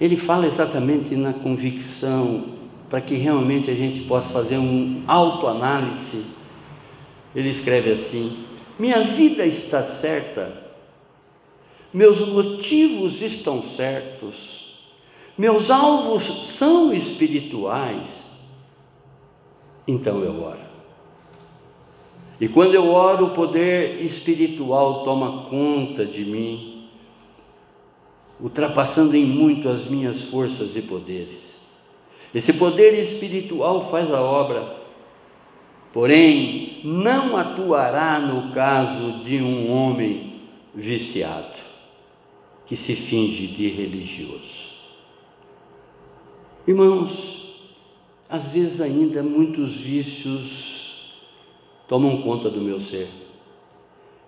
Ele 0.00 0.16
fala 0.16 0.46
exatamente 0.46 1.16
na 1.16 1.32
convicção, 1.32 2.44
para 2.88 3.00
que 3.00 3.16
realmente 3.16 3.68
a 3.68 3.74
gente 3.74 4.02
possa 4.02 4.28
fazer 4.30 4.58
um 4.58 5.02
autoanálise. 5.08 6.26
Ele 7.34 7.50
escreve 7.50 7.90
assim: 7.90 8.44
minha 8.78 9.00
vida 9.02 9.44
está 9.44 9.82
certa, 9.82 10.52
meus 11.92 12.20
motivos 12.20 13.20
estão 13.20 13.60
certos, 13.60 14.34
meus 15.36 15.70
alvos 15.70 16.48
são 16.48 16.92
espirituais, 16.92 18.06
então 19.86 20.22
eu 20.22 20.42
oro. 20.42 20.68
E 22.40 22.46
quando 22.46 22.74
eu 22.74 22.88
oro, 22.88 23.26
o 23.26 23.30
poder 23.30 24.04
espiritual 24.04 25.02
toma 25.02 25.48
conta 25.48 26.06
de 26.06 26.24
mim, 26.24 26.88
ultrapassando 28.40 29.16
em 29.16 29.24
muito 29.24 29.68
as 29.68 29.86
minhas 29.86 30.20
forças 30.22 30.76
e 30.76 30.82
poderes. 30.82 31.48
Esse 32.32 32.52
poder 32.52 32.94
espiritual 33.02 33.90
faz 33.90 34.12
a 34.12 34.20
obra 34.20 34.77
porém 35.98 36.78
não 36.84 37.36
atuará 37.36 38.20
no 38.20 38.52
caso 38.52 39.24
de 39.24 39.38
um 39.38 39.68
homem 39.68 40.34
viciado, 40.72 41.56
que 42.68 42.76
se 42.76 42.94
finge 42.94 43.48
de 43.48 43.66
religioso. 43.66 44.68
Irmãos, 46.68 47.66
às 48.30 48.46
vezes 48.46 48.80
ainda 48.80 49.24
muitos 49.24 49.74
vícios 49.74 51.16
tomam 51.88 52.22
conta 52.22 52.48
do 52.48 52.60
meu 52.60 52.78
ser. 52.78 53.08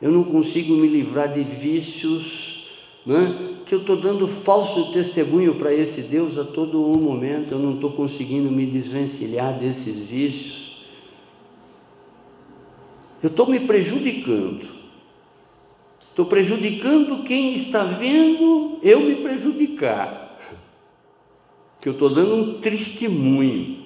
Eu 0.02 0.10
não 0.10 0.24
consigo 0.24 0.74
me 0.74 0.88
livrar 0.88 1.32
de 1.32 1.44
vícios, 1.44 2.66
né? 3.06 3.60
que 3.64 3.76
eu 3.76 3.82
estou 3.82 3.96
dando 3.96 4.26
falso 4.26 4.90
testemunho 4.90 5.54
para 5.54 5.72
esse 5.72 6.02
Deus 6.02 6.36
a 6.36 6.42
todo 6.42 6.80
momento, 6.98 7.52
eu 7.52 7.60
não 7.60 7.76
estou 7.76 7.92
conseguindo 7.92 8.50
me 8.50 8.66
desvencilhar 8.66 9.56
desses 9.56 10.02
vícios. 10.08 10.69
Eu 13.22 13.28
estou 13.28 13.46
me 13.46 13.60
prejudicando. 13.60 14.68
Estou 16.00 16.26
prejudicando 16.26 17.24
quem 17.24 17.54
está 17.54 17.84
vendo 17.84 18.78
eu 18.82 19.00
me 19.00 19.16
prejudicar. 19.16 20.38
Que 21.80 21.88
eu 21.88 21.92
estou 21.92 22.12
dando 22.12 22.34
um 22.34 22.60
testemunho. 22.60 23.80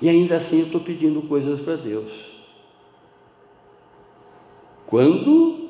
E 0.00 0.08
ainda 0.08 0.36
assim 0.36 0.60
eu 0.60 0.66
estou 0.66 0.80
pedindo 0.80 1.22
coisas 1.22 1.60
para 1.60 1.76
Deus. 1.76 2.12
Quando 4.86 5.61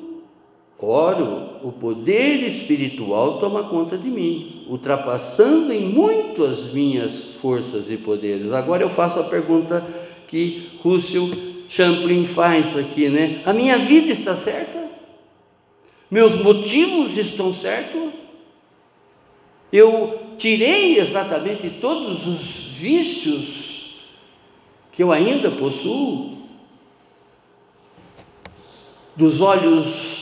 oro, 0.83 1.59
o 1.63 1.71
poder 1.71 2.47
espiritual 2.47 3.39
toma 3.39 3.63
conta 3.63 3.97
de 3.97 4.09
mim, 4.09 4.65
ultrapassando 4.67 5.71
em 5.71 5.87
muito 5.87 6.43
as 6.43 6.73
minhas 6.73 7.35
forças 7.35 7.89
e 7.89 7.97
poderes. 7.97 8.51
Agora 8.51 8.83
eu 8.83 8.89
faço 8.89 9.19
a 9.19 9.23
pergunta 9.23 9.85
que 10.27 10.71
Russell 10.81 11.29
Champlin 11.69 12.25
faz 12.25 12.77
aqui, 12.77 13.09
né? 13.09 13.41
A 13.45 13.53
minha 13.53 13.77
vida 13.77 14.11
está 14.11 14.35
certa? 14.35 14.83
Meus 16.09 16.35
motivos 16.35 17.17
estão 17.17 17.53
certos? 17.53 18.11
Eu 19.71 20.19
tirei 20.37 20.99
exatamente 20.99 21.69
todos 21.81 22.27
os 22.27 22.65
vícios 22.77 24.03
que 24.91 25.01
eu 25.01 25.11
ainda 25.11 25.49
possuo 25.49 26.31
dos 29.15 29.41
olhos 29.41 30.12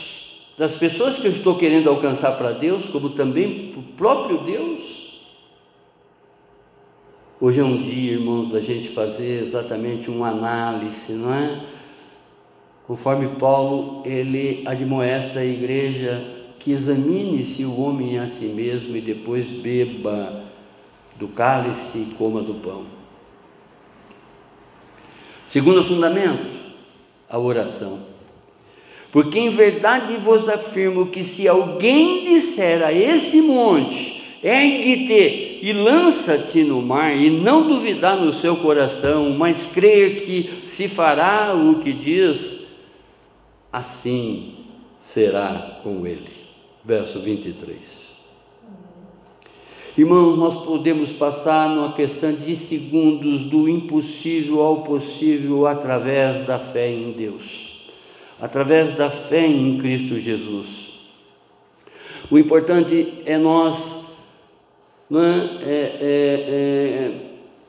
das 0.56 0.76
pessoas 0.76 1.18
que 1.18 1.26
eu 1.26 1.32
estou 1.32 1.56
querendo 1.56 1.88
alcançar 1.88 2.32
para 2.36 2.52
Deus, 2.52 2.86
como 2.86 3.10
também 3.10 3.72
para 3.72 3.80
o 3.80 3.82
próprio 3.82 4.38
Deus. 4.44 5.02
Hoje 7.40 7.60
é 7.60 7.64
um 7.64 7.82
dia, 7.82 8.12
irmãos, 8.12 8.52
da 8.52 8.60
gente 8.60 8.90
fazer 8.90 9.42
exatamente 9.42 10.08
uma 10.08 10.28
análise, 10.28 11.12
não 11.12 11.34
é? 11.34 11.60
Conforme 12.86 13.28
Paulo, 13.36 14.02
ele 14.04 14.62
admoesta 14.66 15.40
a 15.40 15.44
igreja 15.44 16.24
que 16.58 16.70
examine-se 16.70 17.64
o 17.64 17.80
homem 17.80 18.18
a 18.18 18.26
si 18.26 18.46
mesmo 18.46 18.96
e 18.96 19.00
depois 19.00 19.48
beba 19.48 20.44
do 21.16 21.28
cálice 21.28 21.98
e 21.98 22.14
coma 22.14 22.42
do 22.42 22.54
pão. 22.54 22.84
Segundo 25.48 25.82
fundamento, 25.82 26.46
a 27.28 27.38
oração. 27.38 28.11
Porque 29.12 29.38
em 29.38 29.50
verdade 29.50 30.16
vos 30.16 30.48
afirmo 30.48 31.08
que 31.08 31.22
se 31.22 31.46
alguém 31.46 32.24
disser 32.24 32.82
a 32.82 32.90
esse 32.90 33.42
monte, 33.42 34.38
ergue-te 34.42 35.58
e 35.60 35.70
lança-te 35.74 36.64
no 36.64 36.80
mar, 36.80 37.14
e 37.14 37.28
não 37.28 37.68
duvidar 37.68 38.16
no 38.16 38.32
seu 38.32 38.56
coração, 38.56 39.28
mas 39.36 39.66
crer 39.66 40.22
que 40.22 40.66
se 40.66 40.88
fará 40.88 41.54
o 41.54 41.80
que 41.80 41.92
diz, 41.92 42.62
assim 43.70 44.54
será 44.98 45.80
com 45.82 46.06
ele. 46.06 46.30
Verso 46.82 47.20
23. 47.20 47.78
Irmãos, 49.96 50.38
nós 50.38 50.64
podemos 50.64 51.12
passar 51.12 51.68
numa 51.68 51.92
questão 51.92 52.32
de 52.32 52.56
segundos 52.56 53.44
do 53.44 53.68
impossível 53.68 54.62
ao 54.62 54.84
possível 54.84 55.66
através 55.66 56.46
da 56.46 56.58
fé 56.58 56.90
em 56.90 57.12
Deus. 57.12 57.71
Através 58.42 58.90
da 58.90 59.08
fé 59.08 59.46
em 59.46 59.78
Cristo 59.78 60.18
Jesus. 60.18 60.98
O 62.28 62.36
importante 62.36 63.22
é 63.24 63.38
nós 63.38 64.16
né, 65.08 65.60
é, 65.62 65.70
é, 65.70 66.02
é, 66.02 67.12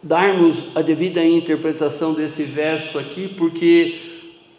darmos 0.01 0.75
a 0.75 0.81
devida 0.81 1.23
interpretação 1.23 2.15
desse 2.15 2.41
verso 2.41 2.97
aqui, 2.97 3.27
porque 3.27 3.99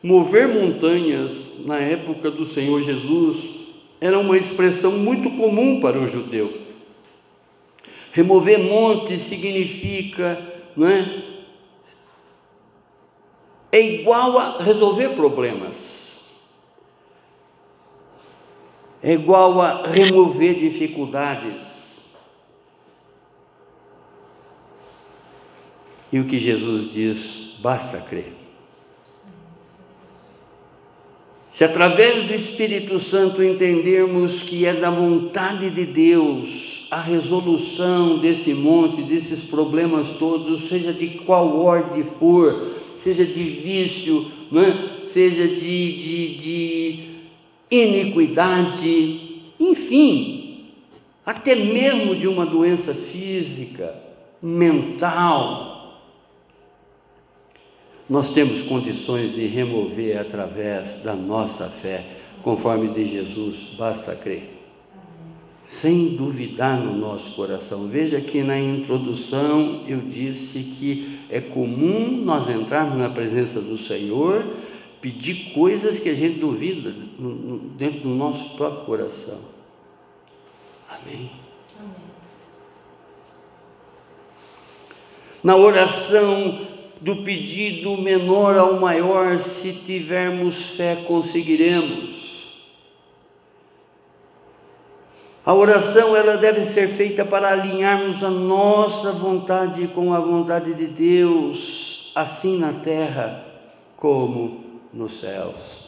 mover 0.04 0.46
montanhas 0.46 1.66
na 1.66 1.80
época 1.80 2.30
do 2.30 2.46
Senhor 2.46 2.80
Jesus 2.84 3.66
era 4.00 4.16
uma 4.16 4.38
expressão 4.38 4.92
muito 4.92 5.28
comum 5.30 5.80
para 5.80 5.98
o 5.98 6.06
judeu. 6.06 6.52
Remover 8.12 8.60
montes 8.60 9.18
significa, 9.22 10.40
não 10.76 10.86
é? 10.86 11.22
É 13.72 13.80
igual 13.80 14.38
a 14.38 14.62
resolver 14.62 15.08
problemas. 15.16 16.03
É 19.06 19.12
igual 19.12 19.60
a 19.60 19.86
remover 19.86 20.54
dificuldades. 20.54 22.06
E 26.10 26.18
o 26.18 26.24
que 26.24 26.38
Jesus 26.38 26.90
diz, 26.90 27.58
basta 27.60 28.00
crer. 28.00 28.32
Se 31.50 31.64
através 31.64 32.24
do 32.26 32.34
Espírito 32.34 32.98
Santo 32.98 33.42
entendermos 33.42 34.40
que 34.40 34.64
é 34.64 34.72
da 34.72 34.88
vontade 34.88 35.68
de 35.68 35.84
Deus 35.84 36.88
a 36.90 36.98
resolução 36.98 38.16
desse 38.20 38.54
monte, 38.54 39.02
desses 39.02 39.42
problemas 39.42 40.12
todos, 40.12 40.66
seja 40.66 40.94
de 40.94 41.08
qual 41.08 41.60
ordem 41.60 42.04
for, 42.18 42.70
seja 43.02 43.26
de 43.26 43.42
vício, 43.42 44.32
é? 44.54 45.04
seja 45.06 45.46
de, 45.46 45.92
de, 45.96 46.38
de 46.38 47.13
iniquidade, 47.70 49.42
enfim, 49.58 50.70
até 51.24 51.54
mesmo 51.54 52.14
de 52.16 52.28
uma 52.28 52.44
doença 52.44 52.94
física, 52.94 53.94
mental, 54.42 55.74
nós 58.08 58.34
temos 58.34 58.60
condições 58.62 59.32
de 59.34 59.46
remover 59.46 60.18
através 60.18 61.02
da 61.02 61.14
nossa 61.14 61.70
fé, 61.70 62.04
conforme 62.42 62.88
de 62.88 63.08
Jesus, 63.08 63.74
basta 63.78 64.14
crer. 64.14 64.50
Sem 65.64 66.14
duvidar 66.14 66.78
no 66.78 66.94
nosso 66.94 67.34
coração. 67.34 67.88
Veja 67.88 68.20
que 68.20 68.42
na 68.42 68.60
introdução 68.60 69.84
eu 69.88 70.02
disse 70.02 70.58
que 70.78 71.20
é 71.30 71.40
comum 71.40 72.22
nós 72.22 72.46
entrarmos 72.50 72.98
na 72.98 73.08
presença 73.08 73.62
do 73.62 73.78
Senhor, 73.78 74.44
pedir 75.04 75.52
coisas 75.52 75.98
que 75.98 76.08
a 76.08 76.14
gente 76.14 76.38
duvida 76.38 76.90
dentro 77.76 78.00
do 78.00 78.08
nosso 78.08 78.56
próprio 78.56 78.86
coração. 78.86 79.38
Amém. 80.88 81.30
Amém. 81.78 81.92
Na 85.42 85.56
oração 85.56 86.58
do 87.02 87.16
pedido 87.16 87.98
menor 87.98 88.56
ao 88.56 88.80
maior, 88.80 89.38
se 89.38 89.74
tivermos 89.74 90.70
fé, 90.70 91.04
conseguiremos. 91.06 92.64
A 95.44 95.52
oração 95.52 96.16
ela 96.16 96.38
deve 96.38 96.64
ser 96.64 96.88
feita 96.88 97.26
para 97.26 97.50
alinharmos 97.50 98.24
a 98.24 98.30
nossa 98.30 99.12
vontade 99.12 99.86
com 99.88 100.14
a 100.14 100.18
vontade 100.18 100.72
de 100.72 100.86
Deus, 100.86 102.10
assim 102.14 102.58
na 102.58 102.72
terra 102.80 103.44
como 103.98 104.73
nos 104.94 105.20
céus. 105.20 105.84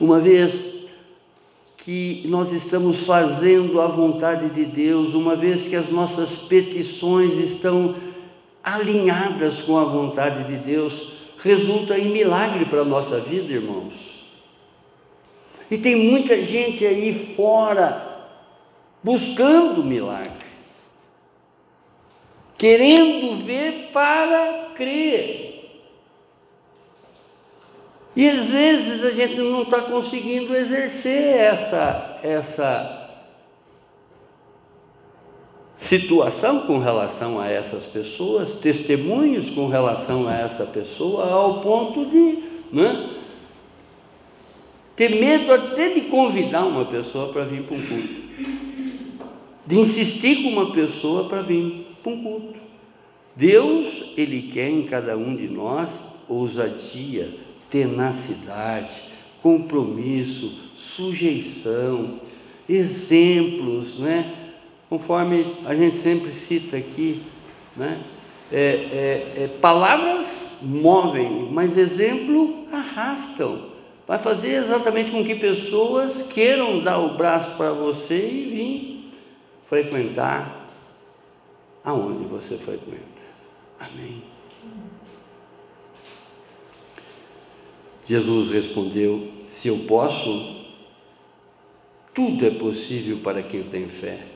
Uma 0.00 0.18
vez 0.20 0.82
que 1.76 2.24
nós 2.26 2.52
estamos 2.52 3.00
fazendo 3.00 3.80
a 3.80 3.86
vontade 3.86 4.50
de 4.50 4.64
Deus, 4.64 5.14
uma 5.14 5.34
vez 5.36 5.62
que 5.68 5.76
as 5.76 5.90
nossas 5.90 6.30
petições 6.30 7.34
estão 7.34 7.96
alinhadas 8.62 9.60
com 9.62 9.76
a 9.76 9.84
vontade 9.84 10.44
de 10.44 10.56
Deus, 10.64 11.12
resulta 11.38 11.98
em 11.98 12.10
milagre 12.10 12.64
para 12.66 12.82
a 12.82 12.84
nossa 12.84 13.20
vida, 13.20 13.52
irmãos. 13.52 13.94
E 15.70 15.78
tem 15.78 15.96
muita 15.96 16.44
gente 16.44 16.86
aí 16.86 17.34
fora 17.34 18.28
buscando 19.02 19.82
milagre, 19.82 20.30
querendo 22.56 23.44
ver 23.44 23.90
para 23.92 24.70
crer. 24.76 25.41
E 28.14 28.28
às 28.28 28.48
vezes 28.48 29.02
a 29.04 29.10
gente 29.10 29.36
não 29.36 29.62
está 29.62 29.80
conseguindo 29.82 30.54
exercer 30.54 31.34
essa, 31.34 32.18
essa 32.22 33.02
situação 35.76 36.66
com 36.66 36.78
relação 36.78 37.40
a 37.40 37.48
essas 37.48 37.84
pessoas, 37.84 38.54
testemunhos 38.54 39.48
com 39.50 39.66
relação 39.66 40.28
a 40.28 40.34
essa 40.34 40.66
pessoa, 40.66 41.30
ao 41.30 41.60
ponto 41.60 42.06
de 42.06 42.38
né, 42.70 43.10
ter 44.94 45.18
medo 45.18 45.52
até 45.52 45.94
de 45.94 46.02
convidar 46.02 46.66
uma 46.66 46.84
pessoa 46.84 47.32
para 47.32 47.44
vir 47.44 47.62
para 47.62 47.76
um 47.76 47.80
culto, 47.80 48.22
de 49.66 49.78
insistir 49.78 50.42
com 50.42 50.50
uma 50.50 50.72
pessoa 50.72 51.28
para 51.28 51.40
vir 51.40 51.86
para 52.02 52.12
um 52.12 52.22
culto. 52.22 52.60
Deus, 53.34 54.12
Ele 54.16 54.50
quer 54.52 54.68
em 54.68 54.84
cada 54.84 55.16
um 55.16 55.34
de 55.34 55.48
nós 55.48 55.88
ousadia, 56.28 57.34
tenacidade, 57.72 58.90
compromisso, 59.42 60.70
sujeição, 60.76 62.20
exemplos, 62.68 63.98
né? 63.98 64.42
conforme 64.90 65.46
a 65.64 65.74
gente 65.74 65.96
sempre 65.96 66.32
cita 66.32 66.76
aqui, 66.76 67.22
né? 67.74 67.98
É, 68.52 68.58
é, 68.58 69.44
é, 69.44 69.50
palavras 69.62 70.58
movem, 70.60 71.48
mas 71.50 71.78
exemplo 71.78 72.66
arrastam. 72.70 73.70
Vai 74.06 74.18
fazer 74.18 74.56
exatamente 74.56 75.10
com 75.10 75.24
que 75.24 75.36
pessoas 75.36 76.26
queiram 76.30 76.80
dar 76.80 76.98
o 76.98 77.16
braço 77.16 77.56
para 77.56 77.72
você 77.72 78.18
e 78.18 78.50
vir 78.50 79.14
frequentar 79.66 80.68
aonde 81.82 82.24
você 82.24 82.58
frequenta. 82.58 83.22
Amém. 83.80 84.31
Jesus 88.06 88.50
respondeu: 88.50 89.28
Se 89.48 89.68
eu 89.68 89.78
posso, 89.86 90.62
tudo 92.14 92.44
é 92.44 92.50
possível 92.50 93.18
para 93.18 93.42
quem 93.42 93.62
tem 93.64 93.88
fé. 93.88 94.26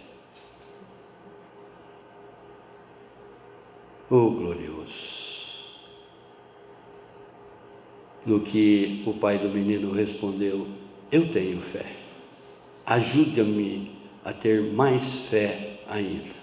Oh 4.08 4.30
glorioso! 4.30 5.26
No 8.24 8.40
que 8.40 9.02
o 9.06 9.14
pai 9.14 9.38
do 9.38 9.48
menino 9.48 9.92
respondeu: 9.92 10.66
Eu 11.10 11.32
tenho 11.32 11.60
fé. 11.60 11.86
Ajuda-me 12.84 13.90
a 14.24 14.32
ter 14.32 14.62
mais 14.62 15.26
fé 15.26 15.80
ainda. 15.88 16.34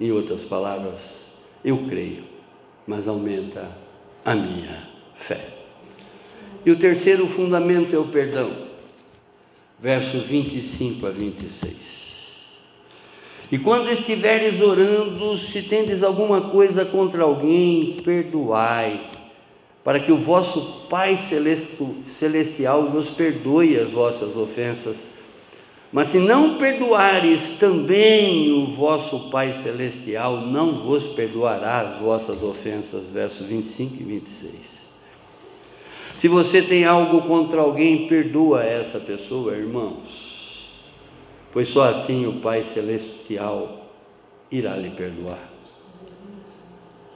Em 0.00 0.10
outras 0.10 0.42
palavras, 0.42 1.32
eu 1.64 1.86
creio, 1.86 2.24
mas 2.86 3.06
aumenta 3.06 3.70
a 4.24 4.34
minha 4.34 4.88
fé. 5.14 5.61
E 6.64 6.70
o 6.70 6.76
terceiro 6.76 7.26
fundamento 7.26 7.94
é 7.94 7.98
o 7.98 8.04
perdão. 8.04 8.52
Verso 9.80 10.18
25 10.18 11.06
a 11.06 11.10
26. 11.10 12.02
E 13.50 13.58
quando 13.58 13.90
estiveres 13.90 14.60
orando, 14.62 15.36
se 15.36 15.60
tendes 15.62 16.02
alguma 16.02 16.40
coisa 16.40 16.86
contra 16.86 17.22
alguém, 17.22 17.98
perdoai, 18.02 19.00
para 19.84 20.00
que 20.00 20.10
o 20.10 20.16
vosso 20.16 20.86
Pai 20.88 21.18
Celestial 22.06 22.88
vos 22.88 23.10
perdoe 23.10 23.78
as 23.78 23.90
vossas 23.90 24.36
ofensas. 24.36 25.08
Mas 25.92 26.08
se 26.08 26.18
não 26.18 26.56
perdoares, 26.56 27.58
também 27.58 28.50
o 28.52 28.74
vosso 28.74 29.28
Pai 29.28 29.52
Celestial 29.62 30.46
não 30.46 30.84
vos 30.84 31.04
perdoará 31.08 31.80
as 31.80 32.00
vossas 32.00 32.42
ofensas. 32.42 33.10
Versos 33.10 33.46
25 33.46 33.96
e 34.00 34.04
26. 34.04 34.81
Se 36.16 36.28
você 36.28 36.62
tem 36.62 36.84
algo 36.84 37.22
contra 37.22 37.60
alguém, 37.60 38.06
perdoa 38.06 38.62
essa 38.62 39.00
pessoa, 39.00 39.56
irmãos 39.56 40.32
pois 41.52 41.68
só 41.68 41.90
assim 41.90 42.26
o 42.26 42.34
Pai 42.40 42.64
Celestial 42.64 43.90
irá 44.50 44.74
lhe 44.76 44.90
perdoar. 44.90 45.50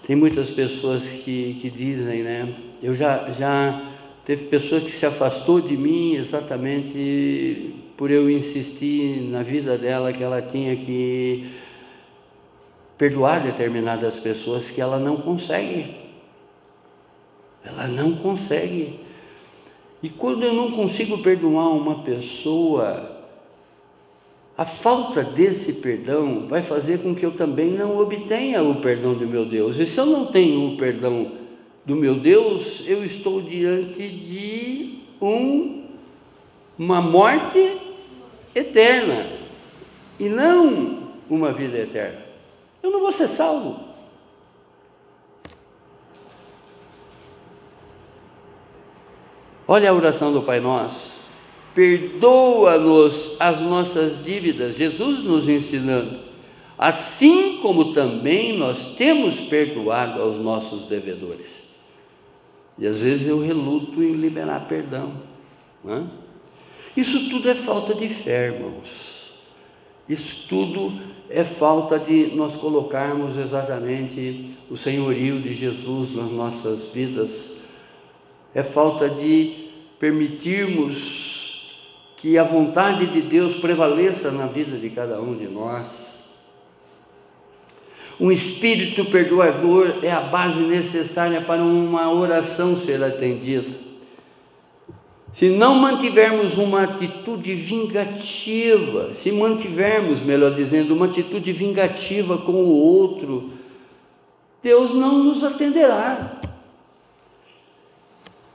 Tem 0.07 0.15
muitas 0.15 0.51
pessoas 0.51 1.03
que, 1.03 1.59
que 1.61 1.71
dizem, 1.71 2.23
né? 2.23 2.55
Eu 2.83 2.95
já, 2.95 3.31
já 3.31 3.83
teve 4.25 4.45
pessoa 4.45 4.81
que 4.81 4.93
se 4.93 5.05
afastou 5.05 5.61
de 5.61 5.77
mim 5.77 6.15
exatamente 6.15 7.75
por 7.97 8.11
eu 8.11 8.31
insistir 8.31 9.23
na 9.23 9.43
vida 9.43 9.77
dela 9.77 10.13
que 10.13 10.23
ela 10.23 10.41
tinha 10.43 10.77
que 10.77 11.51
perdoar 12.97 13.43
determinadas 13.43 14.19
pessoas 14.19 14.71
que 14.71 14.81
ela 14.81 14.99
não 14.99 15.17
consegue. 15.17 16.06
Ela 17.67 17.89
não 17.89 18.15
consegue. 18.17 19.01
E 20.03 20.09
quando 20.09 20.45
eu 20.45 20.55
não 20.55 20.71
consigo 20.71 21.19
perdoar 21.19 21.69
uma 21.71 22.03
pessoa, 22.03 23.17
a 24.57 24.65
falta 24.65 25.23
desse 25.23 25.75
perdão 25.75 26.47
vai 26.49 26.63
fazer 26.63 27.03
com 27.03 27.15
que 27.15 27.27
eu 27.27 27.33
também 27.33 27.71
não 27.73 27.99
obtenha 27.99 28.63
o 28.63 28.77
perdão 28.77 29.15
do 29.15 29.27
meu 29.27 29.45
Deus. 29.45 29.79
E 29.79 29.87
se 29.87 29.99
eu 29.99 30.07
não 30.07 30.27
tenho 30.27 30.73
o 30.73 30.77
perdão 30.77 31.33
do 31.85 31.95
meu 31.95 32.21
Deus, 32.21 32.83
eu 32.87 33.05
estou 33.05 33.43
diante 33.43 34.09
de 34.09 35.01
um, 35.21 35.85
uma 36.79 37.01
morte 37.01 37.77
eterna 38.55 39.27
e 40.19 40.29
não 40.29 41.11
uma 41.29 41.53
vida 41.53 41.79
eterna. 41.79 42.25
Eu 42.83 42.91
não 42.91 43.01
vou 43.01 43.13
ser 43.13 43.29
salvo. 43.29 43.86
Olha 49.69 49.91
a 49.91 49.95
oração 49.95 50.33
do 50.33 50.43
Pai 50.43 50.61
Nosso. 50.61 51.15
Perdoa-nos 51.75 53.37
as 53.39 53.61
nossas 53.61 54.25
dívidas. 54.25 54.77
Jesus 54.77 55.23
nos 55.25 55.49
ensinando. 55.49 56.21
Assim 56.79 57.59
como 57.63 57.93
também 57.93 58.57
nós 58.57 58.95
temos 58.97 59.41
perdoado 59.41 60.21
aos 60.21 60.39
nossos 60.39 60.85
devedores. 60.85 61.49
E 62.79 62.87
às 62.87 63.01
vezes 63.01 63.27
eu 63.27 63.41
reluto 63.41 64.03
em 64.03 64.13
liberar 64.13 64.67
perdão. 64.69 65.13
Não 65.83 65.95
é? 65.95 66.03
Isso 66.97 67.29
tudo 67.29 67.49
é 67.49 67.55
falta 67.55 67.95
de 67.95 68.09
fé, 68.09 68.47
irmãos. 68.47 69.17
Isso 70.09 70.47
tudo 70.49 70.93
é 71.29 71.45
falta 71.45 71.99
de 71.99 72.35
nós 72.35 72.55
colocarmos 72.57 73.37
exatamente 73.37 74.57
o 74.71 74.77
senhorio 74.77 75.41
de 75.41 75.53
Jesus 75.53 76.15
nas 76.15 76.31
nossas 76.31 76.93
vidas. 76.93 77.56
É 78.57 78.63
falta 78.63 79.07
de 79.07 79.69
permitirmos 80.01 81.77
que 82.17 82.39
a 82.39 82.43
vontade 82.43 83.05
de 83.09 83.21
Deus 83.21 83.57
prevaleça 83.57 84.31
na 84.31 84.47
vida 84.47 84.79
de 84.79 84.89
cada 84.89 85.21
um 85.21 85.37
de 85.37 85.47
nós. 85.47 85.87
Um 88.19 88.33
espírito 88.33 89.05
perdoador 89.11 89.99
é 90.03 90.11
a 90.11 90.21
base 90.21 90.61
necessária 90.61 91.43
para 91.43 91.63
uma 91.63 92.11
oração 92.11 92.75
ser 92.75 93.05
atendida. 93.05 93.77
Se 95.35 95.51
não 95.51 95.75
mantivermos 95.75 96.57
uma 96.57 96.85
atitude 96.85 97.53
vingativa, 97.53 99.13
se 99.13 99.31
mantivermos, 99.31 100.23
melhor 100.23 100.55
dizendo, 100.55 100.95
uma 100.95 101.05
atitude 101.05 101.53
vingativa 101.53 102.39
com 102.39 102.53
o 102.53 102.71
outro, 102.71 103.51
Deus 104.63 104.95
não 104.95 105.23
nos 105.25 105.45
atenderá. 105.45 106.41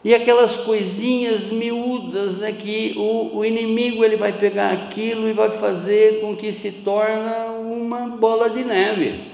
E 0.04 0.16
aquelas 0.16 0.58
coisinhas 0.58 1.52
miúdas, 1.52 2.38
né, 2.38 2.52
que 2.52 2.96
o, 2.98 3.38
o 3.38 3.46
inimigo 3.46 4.04
ele 4.04 4.16
vai 4.16 4.34
pegar 4.34 4.72
aquilo 4.72 5.30
e 5.30 5.34
vai 5.34 5.52
fazer 5.52 6.22
com 6.22 6.36
que 6.36 6.52
se 6.52 6.72
torne 6.72 7.62
uma 7.72 8.08
bola 8.08 8.50
de 8.50 8.64
neve. 8.64 9.32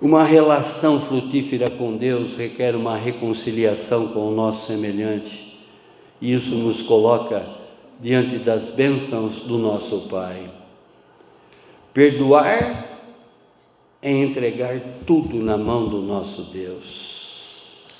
Uma 0.00 0.24
relação 0.24 1.00
frutífera 1.00 1.70
com 1.70 1.96
Deus 1.96 2.36
requer 2.36 2.74
uma 2.74 2.96
reconciliação 2.96 4.08
com 4.08 4.28
o 4.28 4.34
nosso 4.34 4.66
semelhante. 4.66 5.58
E 6.20 6.32
isso 6.32 6.54
nos 6.54 6.82
coloca 6.82 7.44
diante 8.00 8.38
das 8.38 8.70
bênçãos 8.70 9.40
do 9.40 9.58
nosso 9.58 10.08
Pai. 10.08 10.57
Perdoar 11.98 12.86
é 14.00 14.12
entregar 14.12 14.80
tudo 15.04 15.38
na 15.38 15.56
mão 15.56 15.88
do 15.88 16.00
nosso 16.00 16.42
Deus. 16.52 17.98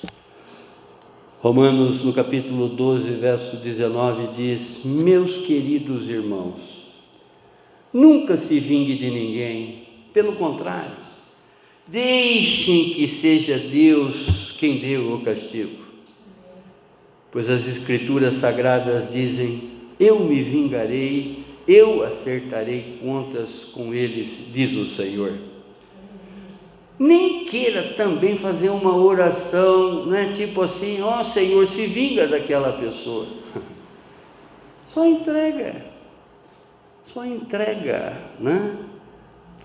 Romanos, 1.41 2.01
no 2.05 2.13
capítulo 2.13 2.69
12, 2.69 3.11
verso 3.15 3.57
19, 3.57 4.27
diz: 4.27 4.85
Meus 4.85 5.39
queridos 5.39 6.07
irmãos, 6.07 6.93
nunca 7.91 8.37
se 8.37 8.57
vingue 8.57 8.95
de 8.97 9.11
ninguém, 9.11 9.83
pelo 10.13 10.31
contrário, 10.37 10.95
Deixem 11.85 12.91
que 12.91 13.05
seja 13.05 13.57
Deus 13.57 14.55
quem 14.57 14.77
deu 14.77 15.13
o 15.13 15.23
castigo. 15.25 15.83
Pois 17.33 17.49
as 17.49 17.67
Escrituras 17.67 18.35
Sagradas 18.35 19.11
dizem: 19.11 19.61
Eu 19.99 20.21
me 20.21 20.41
vingarei, 20.41 21.38
eu 21.67 22.03
acertarei 22.03 22.99
contas 23.01 23.65
com 23.65 23.93
eles, 23.93 24.51
diz 24.51 24.73
o 24.73 24.85
Senhor. 24.85 25.33
Nem 26.97 27.45
queira 27.45 27.93
também 27.93 28.35
fazer 28.37 28.69
uma 28.69 28.95
oração, 28.95 30.05
né, 30.05 30.33
tipo 30.35 30.61
assim: 30.61 31.01
Ó 31.01 31.21
oh, 31.21 31.23
Senhor, 31.23 31.67
se 31.67 31.85
vinga 31.85 32.27
daquela 32.27 32.73
pessoa. 32.73 33.27
Só 34.93 35.05
entrega, 35.05 35.85
só 37.05 37.23
entrega, 37.23 38.23
né? 38.39 38.75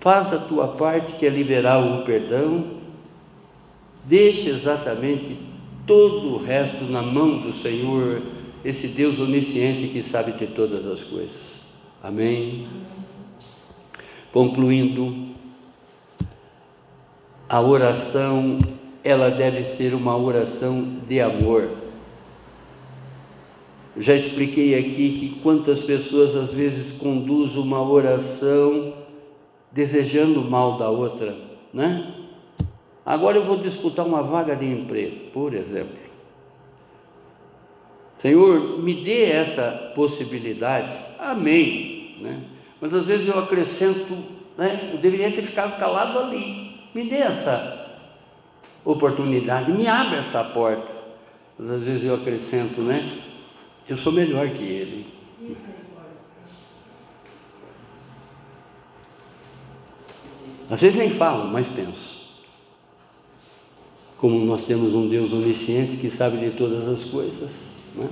faz 0.05 0.31
a 0.31 0.37
tua 0.37 0.67
parte, 0.67 1.13
que 1.13 1.25
é 1.25 1.29
liberar 1.29 1.79
o 1.79 2.03
perdão, 2.03 2.63
deixa 4.03 4.49
exatamente 4.51 5.35
todo 5.87 6.35
o 6.35 6.37
resto 6.37 6.83
na 6.83 7.01
mão 7.01 7.39
do 7.39 7.51
Senhor, 7.51 8.21
esse 8.63 8.89
Deus 8.89 9.19
onisciente 9.19 9.87
que 9.87 10.03
sabe 10.03 10.33
de 10.33 10.45
todas 10.45 10.85
as 10.85 11.01
coisas. 11.01 11.54
Amém? 12.05 12.67
Concluindo, 14.31 15.33
a 17.49 17.59
oração, 17.59 18.59
ela 19.03 19.31
deve 19.31 19.63
ser 19.63 19.95
uma 19.95 20.15
oração 20.15 20.99
de 21.07 21.19
amor. 21.19 21.67
Já 23.97 24.13
expliquei 24.13 24.77
aqui 24.77 25.17
que 25.19 25.39
quantas 25.41 25.81
pessoas 25.81 26.35
às 26.35 26.53
vezes 26.53 26.95
conduzem 26.95 27.59
uma 27.59 27.81
oração 27.81 28.93
desejando 29.71 30.41
o 30.41 30.51
mal 30.51 30.77
da 30.77 30.91
outra, 30.91 31.35
né? 31.73 32.13
Agora 33.03 33.37
eu 33.37 33.45
vou 33.45 33.57
disputar 33.57 34.05
uma 34.05 34.21
vaga 34.21 34.55
de 34.55 34.67
emprego, 34.67 35.31
por 35.31 35.55
exemplo. 35.55 36.05
Senhor, 38.19 38.77
me 38.79 39.03
dê 39.03 39.23
essa 39.23 39.91
possibilidade. 39.95 41.03
Amém. 41.17 41.94
Né? 42.19 42.41
Mas 42.79 42.93
às 42.93 43.05
vezes 43.05 43.27
eu 43.27 43.39
acrescento, 43.39 44.15
né? 44.57 44.91
Eu 44.93 44.99
deveria 44.99 45.31
ter 45.31 45.41
ficado 45.41 45.77
calado 45.79 46.19
ali. 46.19 46.79
Me 46.93 47.09
dê 47.09 47.17
essa 47.17 47.99
oportunidade, 48.83 49.71
me 49.71 49.87
abre 49.87 50.17
essa 50.17 50.43
porta. 50.43 50.93
Mas 51.57 51.71
às 51.71 51.83
vezes 51.83 52.03
eu 52.03 52.15
acrescento, 52.15 52.81
né? 52.81 53.09
Eu 53.87 53.97
sou 53.97 54.11
melhor 54.11 54.49
que 54.49 54.63
ele. 54.63 55.15
Às 60.69 60.81
vezes 60.81 60.97
nem 60.97 61.11
falo, 61.11 61.51
mas 61.51 61.67
penso. 61.67 62.15
Como 64.17 64.43
nós 64.43 64.65
temos 64.65 64.95
um 64.95 65.07
Deus 65.07 65.31
onisciente 65.31 65.97
que 65.97 66.09
sabe 66.09 66.37
de 66.37 66.51
todas 66.51 66.87
as 66.87 67.03
coisas. 67.05 67.51
Né? 67.95 68.09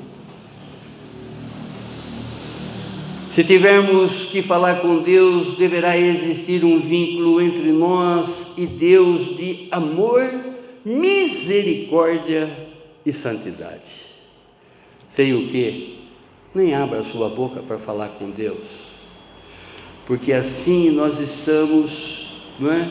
Se 3.33 3.43
tivermos 3.43 4.27
que 4.27 4.43
falar 4.43 4.81
com 4.81 5.01
Deus, 5.01 5.57
deverá 5.57 5.97
existir 5.97 6.63
um 6.63 6.79
vínculo 6.79 7.41
entre 7.41 7.71
nós 7.71 8.55
e 8.59 8.67
Deus 8.67 9.35
de 9.35 9.67
amor, 9.71 10.21
misericórdia 10.85 12.69
e 13.03 13.11
santidade. 13.11 13.89
Sei 15.09 15.33
o 15.33 15.47
que? 15.47 15.97
Nem 16.53 16.75
abra 16.75 16.99
a 16.99 17.03
sua 17.03 17.27
boca 17.27 17.63
para 17.63 17.79
falar 17.79 18.09
com 18.09 18.29
Deus, 18.29 18.67
porque 20.05 20.31
assim 20.31 20.91
nós 20.91 21.19
estamos 21.19 22.43
não 22.59 22.71
é? 22.71 22.87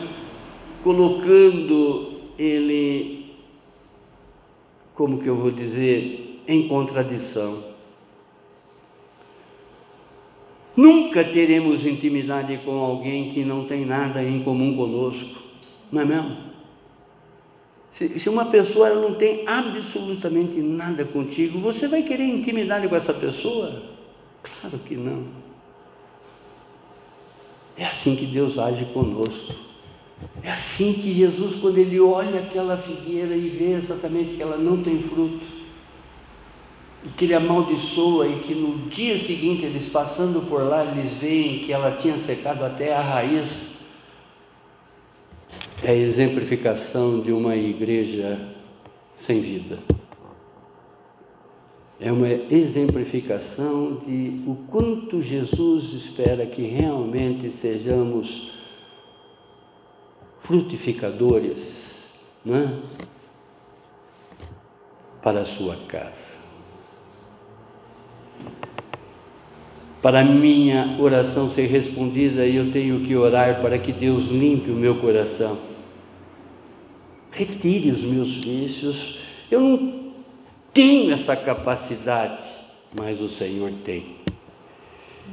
colocando 0.83 2.19
ele, 2.37 3.27
como 4.93 5.19
que 5.19 5.27
eu 5.27 5.37
vou 5.37 5.51
dizer, 5.51 6.41
em 6.45 6.67
contradição. 6.67 7.72
Nunca 10.75 11.23
teremos 11.23 11.85
intimidade 11.85 12.57
com 12.65 12.71
alguém 12.79 13.31
que 13.31 13.45
não 13.45 13.65
tem 13.65 13.85
nada 13.85 14.23
em 14.23 14.43
comum 14.43 14.75
conosco, 14.75 15.41
não 15.91 16.01
é 16.01 16.05
mesmo? 16.05 16.37
Se, 17.91 18.17
se 18.17 18.27
uma 18.27 18.45
pessoa 18.45 18.89
não 18.89 19.13
tem 19.13 19.47
absolutamente 19.47 20.57
nada 20.59 21.05
contigo, 21.05 21.59
você 21.59 21.87
vai 21.87 22.01
querer 22.01 22.23
intimidade 22.23 22.87
com 22.87 22.95
essa 22.95 23.13
pessoa? 23.13 23.83
Claro 24.41 24.79
que 24.79 24.95
não. 24.95 25.25
É 27.77 27.85
assim 27.85 28.15
que 28.15 28.25
Deus 28.25 28.57
age 28.57 28.85
conosco. 28.85 29.53
É 30.41 30.51
assim 30.51 30.93
que 30.93 31.13
Jesus, 31.13 31.55
quando 31.55 31.77
ele 31.77 31.99
olha 31.99 32.39
aquela 32.39 32.77
figueira 32.77 33.35
e 33.35 33.47
vê 33.47 33.73
exatamente 33.73 34.35
que 34.35 34.41
ela 34.41 34.57
não 34.57 34.81
tem 34.81 34.99
fruto, 34.99 35.62
e 37.05 37.09
que 37.09 37.25
ele 37.25 37.33
amaldiçoa, 37.33 38.27
e 38.27 38.39
que 38.39 38.55
no 38.55 38.87
dia 38.87 39.19
seguinte, 39.19 39.65
eles 39.65 39.89
passando 39.89 40.47
por 40.47 40.63
lá, 40.63 40.85
eles 40.85 41.13
veem 41.13 41.59
que 41.59 41.73
ela 41.73 41.91
tinha 41.97 42.17
secado 42.17 42.63
até 42.63 42.93
a 42.95 43.01
raiz. 43.01 43.73
é 45.83 45.91
a 45.91 45.95
exemplificação 45.95 47.19
de 47.19 47.33
uma 47.33 47.55
igreja 47.55 48.39
sem 49.17 49.41
vida. 49.41 49.79
É 51.99 52.11
uma 52.11 52.27
exemplificação 52.27 54.01
de 54.05 54.41
o 54.47 54.55
quanto 54.69 55.21
Jesus 55.21 55.93
espera 55.93 56.45
que 56.45 56.61
realmente 56.63 57.51
sejamos 57.51 58.53
frutificadores 60.39 62.13
é? 62.45 62.69
para 65.21 65.41
a 65.41 65.45
sua 65.45 65.77
casa. 65.87 66.42
Para 70.03 70.21
minha 70.21 70.97
oração 70.99 71.49
ser 71.49 71.67
respondida, 71.67 72.45
eu 72.45 72.73
tenho 72.73 72.99
que 73.05 73.15
orar 73.15 73.61
para 73.61 73.79
que 73.79 73.93
Deus 73.93 74.25
limpe 74.25 74.69
o 74.69 74.75
meu 74.75 74.95
coração, 74.95 75.57
retire 77.31 77.89
os 77.89 78.03
meus 78.03 78.35
vícios. 78.35 79.19
Eu 79.49 79.61
não 79.61 80.11
tenho 80.73 81.13
essa 81.13 81.37
capacidade, 81.37 82.43
mas 82.93 83.21
o 83.21 83.29
Senhor 83.29 83.71
tem. 83.85 84.17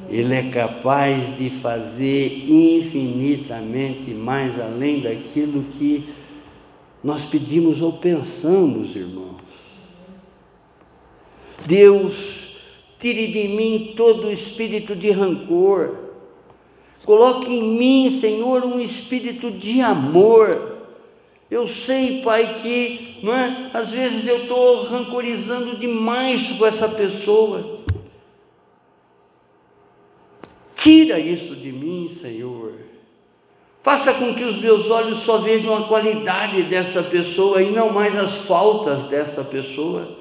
Ele 0.08 0.34
é 0.34 0.50
capaz 0.50 1.36
de 1.36 1.50
fazer 1.50 2.48
infinitamente 2.48 4.14
mais 4.14 4.56
além 4.60 5.00
daquilo 5.00 5.64
que 5.64 6.08
nós 7.02 7.24
pedimos 7.24 7.82
ou 7.82 7.94
pensamos, 7.94 8.94
irmãos. 8.94 9.40
Deus, 11.66 12.49
tire 13.00 13.28
de 13.28 13.48
mim 13.48 13.94
todo 13.96 14.26
o 14.26 14.30
espírito 14.30 14.94
de 14.94 15.10
rancor. 15.10 16.10
Coloque 17.04 17.50
em 17.50 17.62
mim, 17.62 18.10
Senhor, 18.10 18.62
um 18.62 18.78
espírito 18.78 19.50
de 19.50 19.80
amor. 19.80 20.76
Eu 21.50 21.66
sei, 21.66 22.22
Pai, 22.22 22.60
que 22.62 23.18
não 23.22 23.34
é? 23.34 23.70
às 23.72 23.90
vezes 23.90 24.26
eu 24.26 24.42
estou 24.42 24.84
rancorizando 24.84 25.76
demais 25.76 26.50
com 26.52 26.66
essa 26.66 26.88
pessoa. 26.88 27.80
Tira 30.76 31.18
isso 31.18 31.56
de 31.56 31.72
mim, 31.72 32.14
Senhor. 32.20 32.72
Faça 33.82 34.12
com 34.12 34.34
que 34.34 34.44
os 34.44 34.58
meus 34.58 34.90
olhos 34.90 35.22
só 35.22 35.38
vejam 35.38 35.74
a 35.74 35.88
qualidade 35.88 36.62
dessa 36.64 37.02
pessoa 37.02 37.62
e 37.62 37.70
não 37.70 37.90
mais 37.90 38.14
as 38.16 38.34
faltas 38.34 39.04
dessa 39.04 39.42
pessoa. 39.42 40.19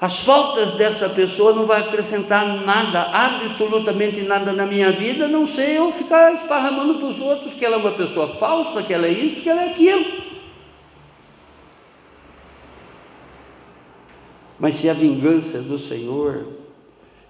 As 0.00 0.20
faltas 0.20 0.72
dessa 0.76 1.10
pessoa 1.10 1.52
não 1.52 1.66
vai 1.66 1.80
acrescentar 1.80 2.64
nada, 2.64 3.02
absolutamente 3.12 4.22
nada 4.22 4.50
na 4.52 4.64
minha 4.64 4.90
vida, 4.90 5.28
não 5.28 5.44
sei 5.44 5.76
eu 5.76 5.92
ficar 5.92 6.32
esparramando 6.34 6.94
para 6.94 7.08
os 7.08 7.20
outros 7.20 7.52
que 7.52 7.64
ela 7.64 7.76
é 7.76 7.78
uma 7.78 7.92
pessoa 7.92 8.28
falsa, 8.36 8.82
que 8.82 8.94
ela 8.94 9.06
é 9.06 9.12
isso, 9.12 9.42
que 9.42 9.48
ela 9.48 9.62
é 9.62 9.70
aquilo. 9.70 10.30
Mas 14.58 14.76
se 14.76 14.88
a 14.88 14.94
vingança 14.94 15.58
é 15.58 15.60
do 15.60 15.78
Senhor, 15.78 16.46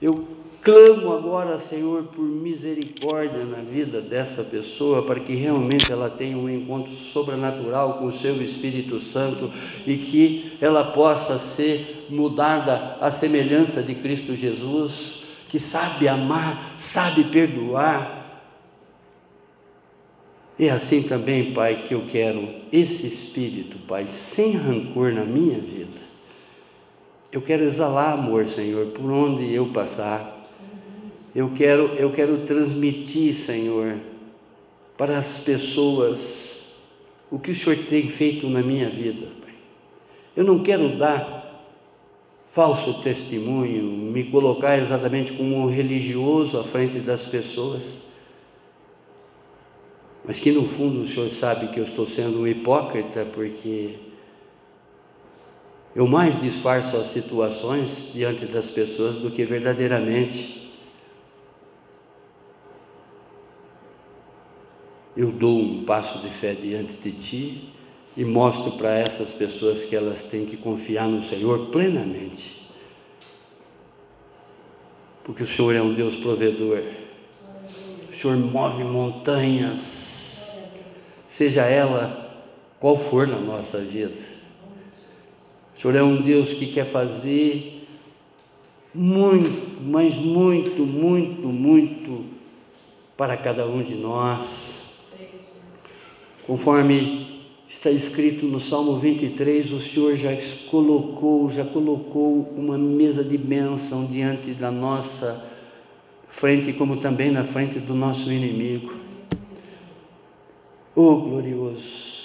eu 0.00 0.28
Clamo 0.62 1.14
agora, 1.14 1.58
Senhor, 1.58 2.02
por 2.14 2.22
misericórdia 2.22 3.46
na 3.46 3.62
vida 3.62 4.02
dessa 4.02 4.44
pessoa, 4.44 5.02
para 5.02 5.18
que 5.18 5.34
realmente 5.34 5.90
ela 5.90 6.10
tenha 6.10 6.36
um 6.36 6.50
encontro 6.50 6.92
sobrenatural 6.92 7.94
com 7.94 8.06
o 8.06 8.12
Seu 8.12 8.42
Espírito 8.42 9.00
Santo 9.00 9.50
e 9.86 9.96
que 9.96 10.52
ela 10.60 10.84
possa 10.84 11.38
ser 11.38 11.99
mudada 12.10 12.96
à 13.00 13.10
semelhança 13.10 13.82
de 13.82 13.94
Cristo 13.94 14.34
Jesus, 14.34 15.24
que 15.48 15.58
sabe 15.58 16.08
amar, 16.08 16.74
sabe 16.78 17.24
perdoar. 17.24 18.18
E 20.58 20.68
assim 20.68 21.02
também, 21.02 21.52
Pai, 21.52 21.84
que 21.88 21.94
eu 21.94 22.06
quero 22.10 22.48
esse 22.72 23.06
Espírito, 23.06 23.78
Pai, 23.86 24.06
sem 24.08 24.52
rancor 24.52 25.12
na 25.12 25.24
minha 25.24 25.58
vida. 25.58 25.98
Eu 27.32 27.40
quero 27.40 27.64
exalar 27.64 28.12
amor, 28.12 28.48
Senhor, 28.48 28.86
por 28.88 29.10
onde 29.10 29.52
eu 29.52 29.66
passar 29.66 30.40
eu 31.34 31.50
quero, 31.54 31.94
eu 31.96 32.10
quero 32.10 32.38
transmitir, 32.38 33.34
Senhor, 33.34 33.96
para 34.96 35.18
as 35.18 35.38
pessoas 35.38 36.18
o 37.30 37.38
que 37.38 37.52
o 37.52 37.54
Senhor 37.54 37.78
tem 37.88 38.08
feito 38.08 38.48
na 38.48 38.60
minha 38.60 38.88
vida. 38.88 39.28
Eu 40.36 40.42
não 40.42 40.62
quero 40.62 40.96
dar 40.96 41.39
falso 42.50 43.00
testemunho, 43.00 43.84
me 43.84 44.24
colocar 44.24 44.78
exatamente 44.78 45.32
como 45.32 45.56
um 45.56 45.66
religioso 45.66 46.58
à 46.58 46.64
frente 46.64 46.98
das 46.98 47.22
pessoas, 47.22 47.82
mas 50.24 50.38
que 50.38 50.50
no 50.50 50.68
fundo 50.68 51.02
o 51.02 51.08
Senhor 51.08 51.30
sabe 51.30 51.68
que 51.68 51.78
eu 51.78 51.84
estou 51.84 52.06
sendo 52.06 52.40
um 52.40 52.46
hipócrita 52.46 53.24
porque 53.32 53.94
eu 55.94 56.06
mais 56.06 56.40
disfarço 56.40 56.96
as 56.96 57.12
situações 57.12 58.12
diante 58.12 58.46
das 58.46 58.66
pessoas 58.66 59.16
do 59.16 59.30
que 59.30 59.44
verdadeiramente. 59.44 60.70
Eu 65.16 65.32
dou 65.32 65.58
um 65.58 65.84
passo 65.84 66.20
de 66.20 66.30
fé 66.30 66.54
diante 66.54 66.94
de 66.94 67.12
ti 67.12 67.79
e 68.16 68.24
mostro 68.24 68.72
para 68.72 68.98
essas 68.98 69.30
pessoas 69.30 69.84
que 69.84 69.94
elas 69.94 70.24
têm 70.24 70.46
que 70.46 70.56
confiar 70.56 71.08
no 71.08 71.22
Senhor 71.24 71.66
plenamente. 71.66 72.68
Porque 75.24 75.42
o 75.42 75.46
Senhor 75.46 75.74
é 75.74 75.82
um 75.82 75.94
Deus 75.94 76.16
provedor. 76.16 76.82
O 78.10 78.12
Senhor 78.12 78.36
move 78.36 78.84
montanhas, 78.84 80.50
seja 81.28 81.62
ela 81.64 82.44
qual 82.78 82.96
for 82.96 83.26
na 83.26 83.38
nossa 83.38 83.78
vida. 83.78 84.30
O 85.76 85.80
Senhor 85.80 85.96
é 85.96 86.02
um 86.02 86.20
Deus 86.20 86.52
que 86.52 86.66
quer 86.66 86.86
fazer 86.86 87.86
muito, 88.92 89.80
mas 89.82 90.14
muito, 90.14 90.82
muito, 90.82 91.46
muito 91.46 92.24
para 93.16 93.36
cada 93.36 93.66
um 93.66 93.82
de 93.82 93.94
nós 93.94 94.70
Conforme 96.50 97.29
está 97.70 97.88
escrito 97.88 98.46
no 98.46 98.58
Salmo 98.58 98.98
23, 98.98 99.72
o 99.72 99.80
Senhor 99.80 100.16
já 100.16 100.30
colocou, 100.68 101.48
já 101.50 101.64
colocou 101.64 102.52
uma 102.56 102.76
mesa 102.76 103.22
de 103.22 103.38
bênção 103.38 104.06
diante 104.06 104.50
da 104.50 104.72
nossa 104.72 105.48
frente, 106.28 106.72
como 106.72 107.00
também 107.00 107.30
na 107.30 107.44
frente 107.44 107.78
do 107.78 107.94
nosso 107.94 108.30
inimigo. 108.30 108.92
Oh 110.96 111.16
glorioso! 111.16 112.20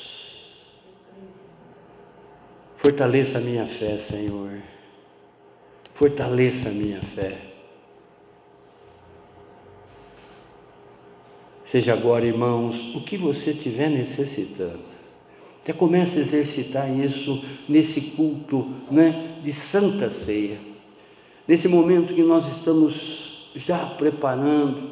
Fortaleça 2.78 3.38
a 3.38 3.42
minha 3.42 3.68
fé, 3.68 3.98
Senhor. 4.00 4.52
Fortaleça 5.94 6.70
a 6.70 6.72
minha 6.72 7.02
fé. 7.02 7.40
Seja 11.66 11.94
agora, 11.94 12.26
irmãos, 12.26 12.96
o 12.96 13.02
que 13.02 13.18
você 13.18 13.52
estiver 13.52 13.90
necessitando. 13.90 15.05
Até 15.66 15.74
comece 15.74 16.20
a 16.20 16.22
exercitar 16.22 16.96
isso 16.96 17.44
nesse 17.68 18.00
culto 18.00 18.70
né, 18.92 19.40
de 19.44 19.52
Santa 19.52 20.12
Ceia. 20.12 20.60
Nesse 21.48 21.68
momento 21.68 22.14
que 22.14 22.22
nós 22.22 22.48
estamos 22.48 23.50
já 23.56 23.84
preparando 23.96 24.92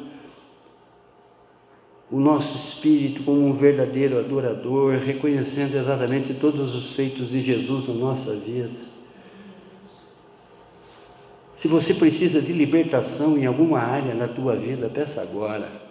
o 2.10 2.18
nosso 2.18 2.56
espírito 2.56 3.22
como 3.22 3.46
um 3.46 3.52
verdadeiro 3.52 4.18
adorador, 4.18 4.96
reconhecendo 4.96 5.76
exatamente 5.76 6.34
todos 6.34 6.74
os 6.74 6.92
feitos 6.92 7.28
de 7.28 7.40
Jesus 7.40 7.86
na 7.86 7.94
nossa 7.94 8.34
vida. 8.34 8.80
Se 11.56 11.68
você 11.68 11.94
precisa 11.94 12.42
de 12.42 12.52
libertação 12.52 13.38
em 13.38 13.46
alguma 13.46 13.78
área 13.78 14.12
na 14.12 14.26
tua 14.26 14.56
vida, 14.56 14.88
peça 14.88 15.22
agora. 15.22 15.83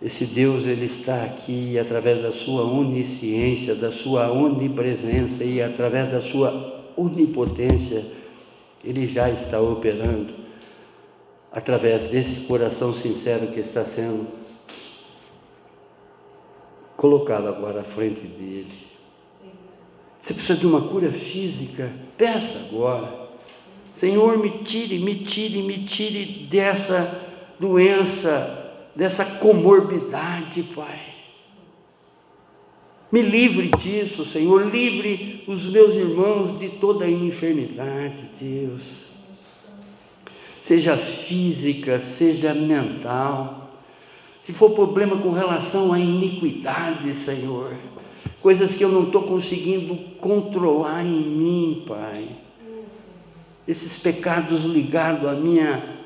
Esse 0.00 0.26
Deus 0.26 0.64
ele 0.64 0.86
está 0.86 1.24
aqui 1.24 1.76
através 1.76 2.22
da 2.22 2.30
sua 2.30 2.62
onisciência, 2.62 3.74
da 3.74 3.90
sua 3.90 4.30
onipresença 4.30 5.42
e 5.42 5.60
através 5.60 6.12
da 6.12 6.20
sua 6.20 6.92
onipotência, 6.96 8.06
ele 8.84 9.08
já 9.08 9.28
está 9.28 9.60
operando 9.60 10.34
através 11.50 12.04
desse 12.10 12.46
coração 12.46 12.94
sincero 12.94 13.48
que 13.48 13.58
está 13.58 13.84
sendo 13.84 14.28
colocado 16.96 17.48
agora 17.48 17.80
à 17.80 17.84
frente 17.84 18.20
dele. 18.20 18.88
Você 20.20 20.34
precisa 20.34 20.58
de 20.58 20.66
uma 20.66 20.82
cura 20.82 21.10
física? 21.10 21.90
Peça 22.16 22.68
agora. 22.68 23.28
Senhor, 23.94 24.38
me 24.38 24.62
tire, 24.62 24.98
me 24.98 25.24
tire, 25.24 25.62
me 25.62 25.84
tire 25.84 26.46
dessa 26.48 27.26
doença 27.58 28.57
dessa 28.98 29.24
comorbidade, 29.24 30.60
Pai. 30.74 30.98
Me 33.12 33.22
livre 33.22 33.70
disso, 33.78 34.26
Senhor, 34.26 34.66
livre 34.66 35.44
os 35.46 35.66
meus 35.66 35.94
irmãos 35.94 36.58
de 36.58 36.68
toda 36.68 37.08
enfermidade, 37.08 38.28
Deus. 38.40 38.82
Seja 40.64 40.96
física, 40.96 42.00
seja 42.00 42.52
mental, 42.52 43.70
Se 44.42 44.52
for 44.52 44.70
problema 44.70 45.18
com 45.18 45.30
relação 45.30 45.92
à 45.92 46.00
iniquidade, 46.00 47.12
Senhor, 47.12 47.74
coisas 48.40 48.72
que 48.72 48.82
eu 48.82 48.88
não 48.88 49.04
estou 49.04 49.22
conseguindo 49.24 49.94
controlar 50.18 51.04
em 51.04 51.20
mim, 51.20 51.84
Pai. 51.86 52.26
Esses 53.66 53.98
pecados 54.02 54.64
ligados 54.64 55.28
à 55.28 55.34
minha 55.34 55.97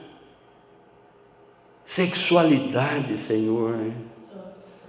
sexualidade, 1.84 3.18
Senhor. 3.18 3.92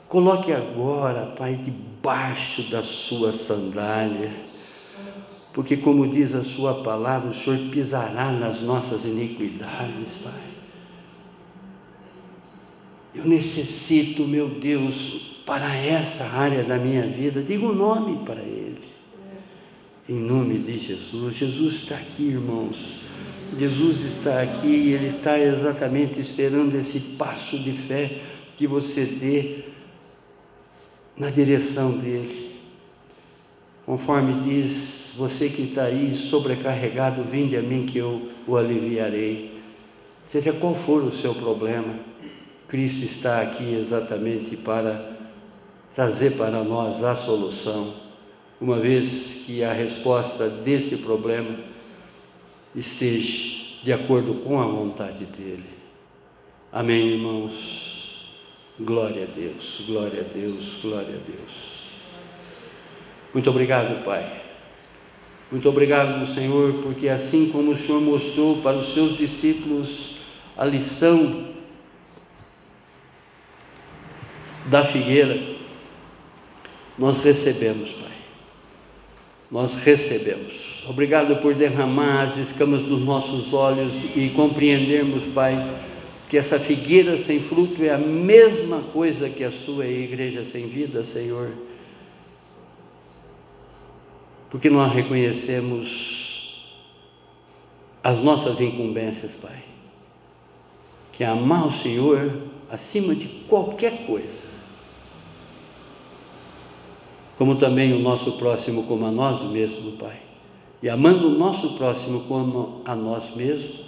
Coloque 0.08 0.52
agora, 0.52 1.34
Pai, 1.38 1.56
debaixo 1.56 2.70
da 2.70 2.84
sua 2.84 3.32
sandália. 3.34 4.32
Porque, 5.54 5.78
como 5.78 6.08
diz 6.08 6.34
a 6.34 6.44
Sua 6.44 6.84
palavra, 6.84 7.30
o 7.30 7.34
Senhor 7.34 7.70
pisará 7.70 8.32
nas 8.32 8.62
nossas 8.62 9.06
iniquidades, 9.06 10.16
Pai. 10.24 10.42
Eu 13.14 13.26
necessito, 13.26 14.28
meu 14.28 14.50
Deus, 14.50 15.42
para 15.46 15.76
essa 15.76 16.24
área 16.26 16.64
da 16.64 16.78
minha 16.78 17.06
vida, 17.06 17.44
diga 17.44 17.66
o 17.66 17.70
um 17.70 17.76
nome 17.76 18.26
para 18.26 18.42
Ele. 18.42 18.82
Em 20.10 20.16
nome 20.16 20.58
de 20.60 20.80
Jesus. 20.80 21.36
Jesus 21.36 21.76
está 21.76 21.96
aqui, 21.96 22.24
irmãos. 22.24 23.02
Jesus 23.58 24.02
está 24.02 24.42
aqui 24.42 24.68
e 24.68 24.94
Ele 24.94 25.08
está 25.08 25.40
exatamente 25.40 26.20
esperando 26.20 26.76
esse 26.76 27.00
passo 27.18 27.58
de 27.58 27.72
fé 27.72 28.20
que 28.58 28.66
você 28.66 29.06
dê 29.06 29.64
na 31.18 31.30
direção 31.30 31.98
dEle. 31.98 32.54
Conforme 33.86 34.42
diz, 34.44 35.14
você 35.18 35.50
que 35.50 35.64
está 35.64 35.84
aí 35.84 36.16
sobrecarregado, 36.16 37.24
vinde 37.24 37.56
a 37.58 37.62
mim 37.62 37.86
que 37.86 37.98
eu 37.98 38.30
o 38.48 38.56
aliviarei. 38.56 39.62
Seja 40.32 40.54
qual 40.54 40.74
for 40.74 41.04
o 41.04 41.12
seu 41.12 41.36
problema, 41.36 41.94
Cristo 42.68 43.04
está 43.04 43.42
aqui 43.42 43.76
exatamente 43.76 44.58
para 44.58 45.14
trazer 45.96 46.32
para 46.32 46.64
nós 46.64 47.04
a 47.04 47.16
solução, 47.16 47.94
uma 48.60 48.80
vez 48.80 49.44
que 49.46 49.64
a 49.64 49.72
resposta 49.72 50.50
desse 50.50 50.98
problema 50.98 51.73
esteja 52.76 53.64
de 53.84 53.92
acordo 53.92 54.36
com 54.36 54.60
a 54.62 54.66
vontade 54.66 55.26
dele. 55.26 55.66
Amém, 56.72 57.10
irmãos? 57.10 57.94
Glória 58.80 59.24
a 59.24 59.28
Deus, 59.28 59.84
glória 59.86 60.22
a 60.22 60.24
Deus, 60.24 60.80
glória 60.82 61.16
a 61.16 61.32
Deus. 61.32 61.74
Muito 63.34 63.50
obrigado, 63.50 64.04
Pai. 64.04 64.42
Muito 65.52 65.70
obrigado, 65.70 66.26
Senhor, 66.34 66.74
porque 66.82 67.08
assim 67.08 67.50
como 67.52 67.72
o 67.72 67.78
Senhor 67.78 68.02
mostrou 68.02 68.62
para 68.62 68.78
os 68.78 68.94
seus 68.94 69.16
discípulos 69.16 70.18
a 70.58 70.66
lição 70.66 71.54
da 74.66 74.86
figueira, 74.86 75.40
nós 76.98 77.24
recebemos, 77.24 77.92
Pai. 77.92 78.13
Nós 79.54 79.76
recebemos. 79.76 80.84
Obrigado 80.90 81.36
por 81.40 81.54
derramar 81.54 82.24
as 82.24 82.38
escamas 82.38 82.82
dos 82.82 83.06
nossos 83.06 83.54
olhos 83.54 84.16
e 84.16 84.32
compreendermos, 84.36 85.26
Pai, 85.26 85.80
que 86.28 86.40
essa 86.40 86.60
figueira 86.60 87.20
sem 87.20 87.40
fruto 87.40 87.84
é 87.84 87.92
a 87.92 87.98
mesma 88.00 88.82
coisa 88.92 89.30
que 89.30 89.44
a 89.44 89.52
sua 89.52 89.86
igreja 89.86 90.44
sem 90.44 90.70
vida, 90.70 91.04
Senhor. 91.04 91.52
Porque 94.50 94.72
nós 94.72 94.92
reconhecemos 94.92 96.74
as 98.04 98.18
nossas 98.18 98.60
incumbências, 98.60 99.34
Pai. 99.34 99.64
Que 101.12 101.24
é 101.24 101.28
amar 101.28 101.68
o 101.68 101.72
Senhor 101.72 102.42
acima 102.72 103.14
de 103.14 103.28
qualquer 103.48 104.08
coisa 104.08 104.53
como 107.38 107.56
também 107.56 107.94
o 107.94 108.00
nosso 108.00 108.34
próximo 108.34 108.84
como 108.84 109.06
a 109.06 109.12
nós 109.12 109.42
mesmos, 109.52 109.96
Pai. 109.96 110.18
E 110.82 110.90
amando 110.90 111.28
o 111.28 111.38
nosso 111.38 111.76
próximo 111.76 112.22
como 112.22 112.82
a 112.86 112.96
nós 112.96 113.36
mesmos, 113.36 113.84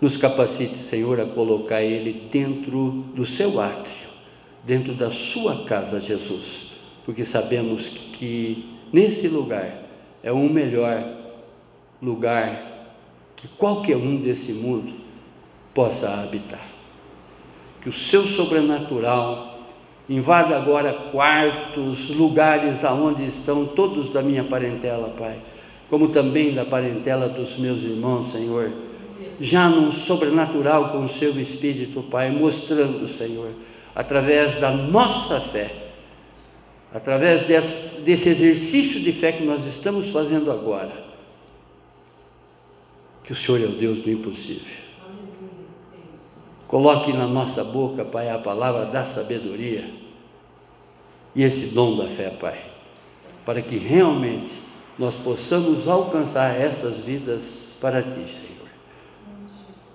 nos 0.00 0.16
capacite, 0.16 0.76
Senhor, 0.76 1.20
a 1.20 1.26
colocar 1.26 1.82
ele 1.82 2.28
dentro 2.30 3.04
do 3.14 3.24
seu 3.24 3.60
átrio, 3.60 4.08
dentro 4.64 4.94
da 4.94 5.10
sua 5.10 5.64
casa, 5.64 6.00
Jesus, 6.00 6.72
porque 7.04 7.24
sabemos 7.24 7.86
que 7.86 8.76
nesse 8.92 9.28
lugar 9.28 9.82
é 10.22 10.32
o 10.32 10.48
melhor 10.48 11.04
lugar 12.02 12.74
que 13.36 13.48
qualquer 13.48 13.96
um 13.96 14.16
desse 14.16 14.52
mundo 14.52 14.94
possa 15.74 16.22
habitar. 16.22 16.66
Que 17.82 17.88
o 17.88 17.92
seu 17.92 18.24
sobrenatural 18.24 19.53
Invada 20.08 20.56
agora 20.56 20.92
quartos, 20.92 22.10
lugares 22.10 22.84
aonde 22.84 23.24
estão 23.24 23.64
todos 23.64 24.12
da 24.12 24.22
minha 24.22 24.44
parentela, 24.44 25.14
Pai, 25.18 25.38
como 25.88 26.08
também 26.08 26.54
da 26.54 26.64
parentela 26.64 27.28
dos 27.28 27.58
meus 27.58 27.82
irmãos, 27.82 28.30
Senhor. 28.30 28.70
Já 29.40 29.68
num 29.68 29.90
sobrenatural 29.90 30.90
com 30.90 31.06
o 31.06 31.08
seu 31.08 31.30
Espírito, 31.40 32.02
Pai, 32.02 32.30
mostrando, 32.30 33.08
Senhor, 33.08 33.50
através 33.94 34.60
da 34.60 34.70
nossa 34.70 35.40
fé, 35.40 35.70
através 36.92 37.46
desse, 37.46 38.02
desse 38.02 38.28
exercício 38.28 39.00
de 39.00 39.12
fé 39.12 39.32
que 39.32 39.44
nós 39.44 39.66
estamos 39.66 40.10
fazendo 40.10 40.52
agora, 40.52 40.92
que 43.24 43.32
o 43.32 43.36
Senhor 43.36 43.62
é 43.62 43.64
o 43.64 43.72
Deus 43.72 44.00
do 44.00 44.10
impossível. 44.10 44.83
Coloque 46.74 47.12
na 47.12 47.28
nossa 47.28 47.62
boca, 47.62 48.04
Pai, 48.04 48.28
a 48.28 48.36
palavra 48.36 48.86
da 48.86 49.04
sabedoria 49.04 49.88
e 51.32 51.44
esse 51.44 51.72
dom 51.72 51.96
da 51.96 52.08
fé, 52.08 52.30
Pai, 52.30 52.58
para 53.46 53.62
que 53.62 53.76
realmente 53.76 54.50
nós 54.98 55.14
possamos 55.14 55.86
alcançar 55.86 56.60
essas 56.60 56.98
vidas 56.98 57.76
para 57.80 58.02
Ti, 58.02 58.10
Senhor. 58.10 58.68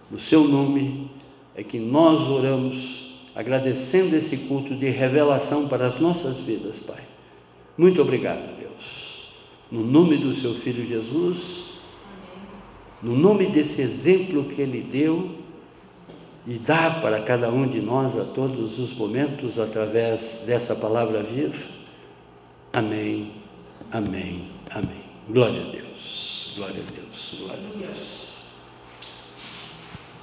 No 0.10 0.22
Seu 0.22 0.48
nome 0.48 1.12
é 1.54 1.64
que 1.64 1.78
nós 1.78 2.22
oramos, 2.30 3.28
agradecendo 3.36 4.16
esse 4.16 4.38
culto 4.48 4.74
de 4.74 4.88
revelação 4.88 5.68
para 5.68 5.88
as 5.88 6.00
nossas 6.00 6.38
vidas, 6.38 6.78
Pai. 6.88 7.04
Muito 7.78 8.02
obrigado, 8.02 8.58
Deus. 8.58 9.34
No 9.70 9.84
nome 9.84 10.16
do 10.16 10.34
Seu 10.34 10.54
Filho 10.54 10.88
Jesus, 10.88 11.78
no 13.04 13.18
nome 13.18 13.48
desse 13.48 13.82
exemplo 13.82 14.46
que 14.46 14.62
Ele 14.62 14.80
deu 14.80 15.39
e 16.50 16.58
dá 16.58 17.00
para 17.00 17.22
cada 17.22 17.48
um 17.52 17.68
de 17.68 17.80
nós 17.80 18.18
a 18.20 18.26
todos 18.26 18.80
os 18.80 18.98
momentos 18.98 19.60
através 19.60 20.46
dessa 20.48 20.76
palavra 20.76 21.22
viva. 21.22 21.64
Amém, 22.74 23.34
amém, 23.92 24.50
amém. 24.72 25.04
Glória 25.30 25.62
a 25.62 25.70
Deus, 25.70 26.54
glória 26.56 26.82
a 26.82 26.92
Deus, 26.92 27.36
glória 27.40 27.68
a 27.68 27.78
Deus. 27.78 28.29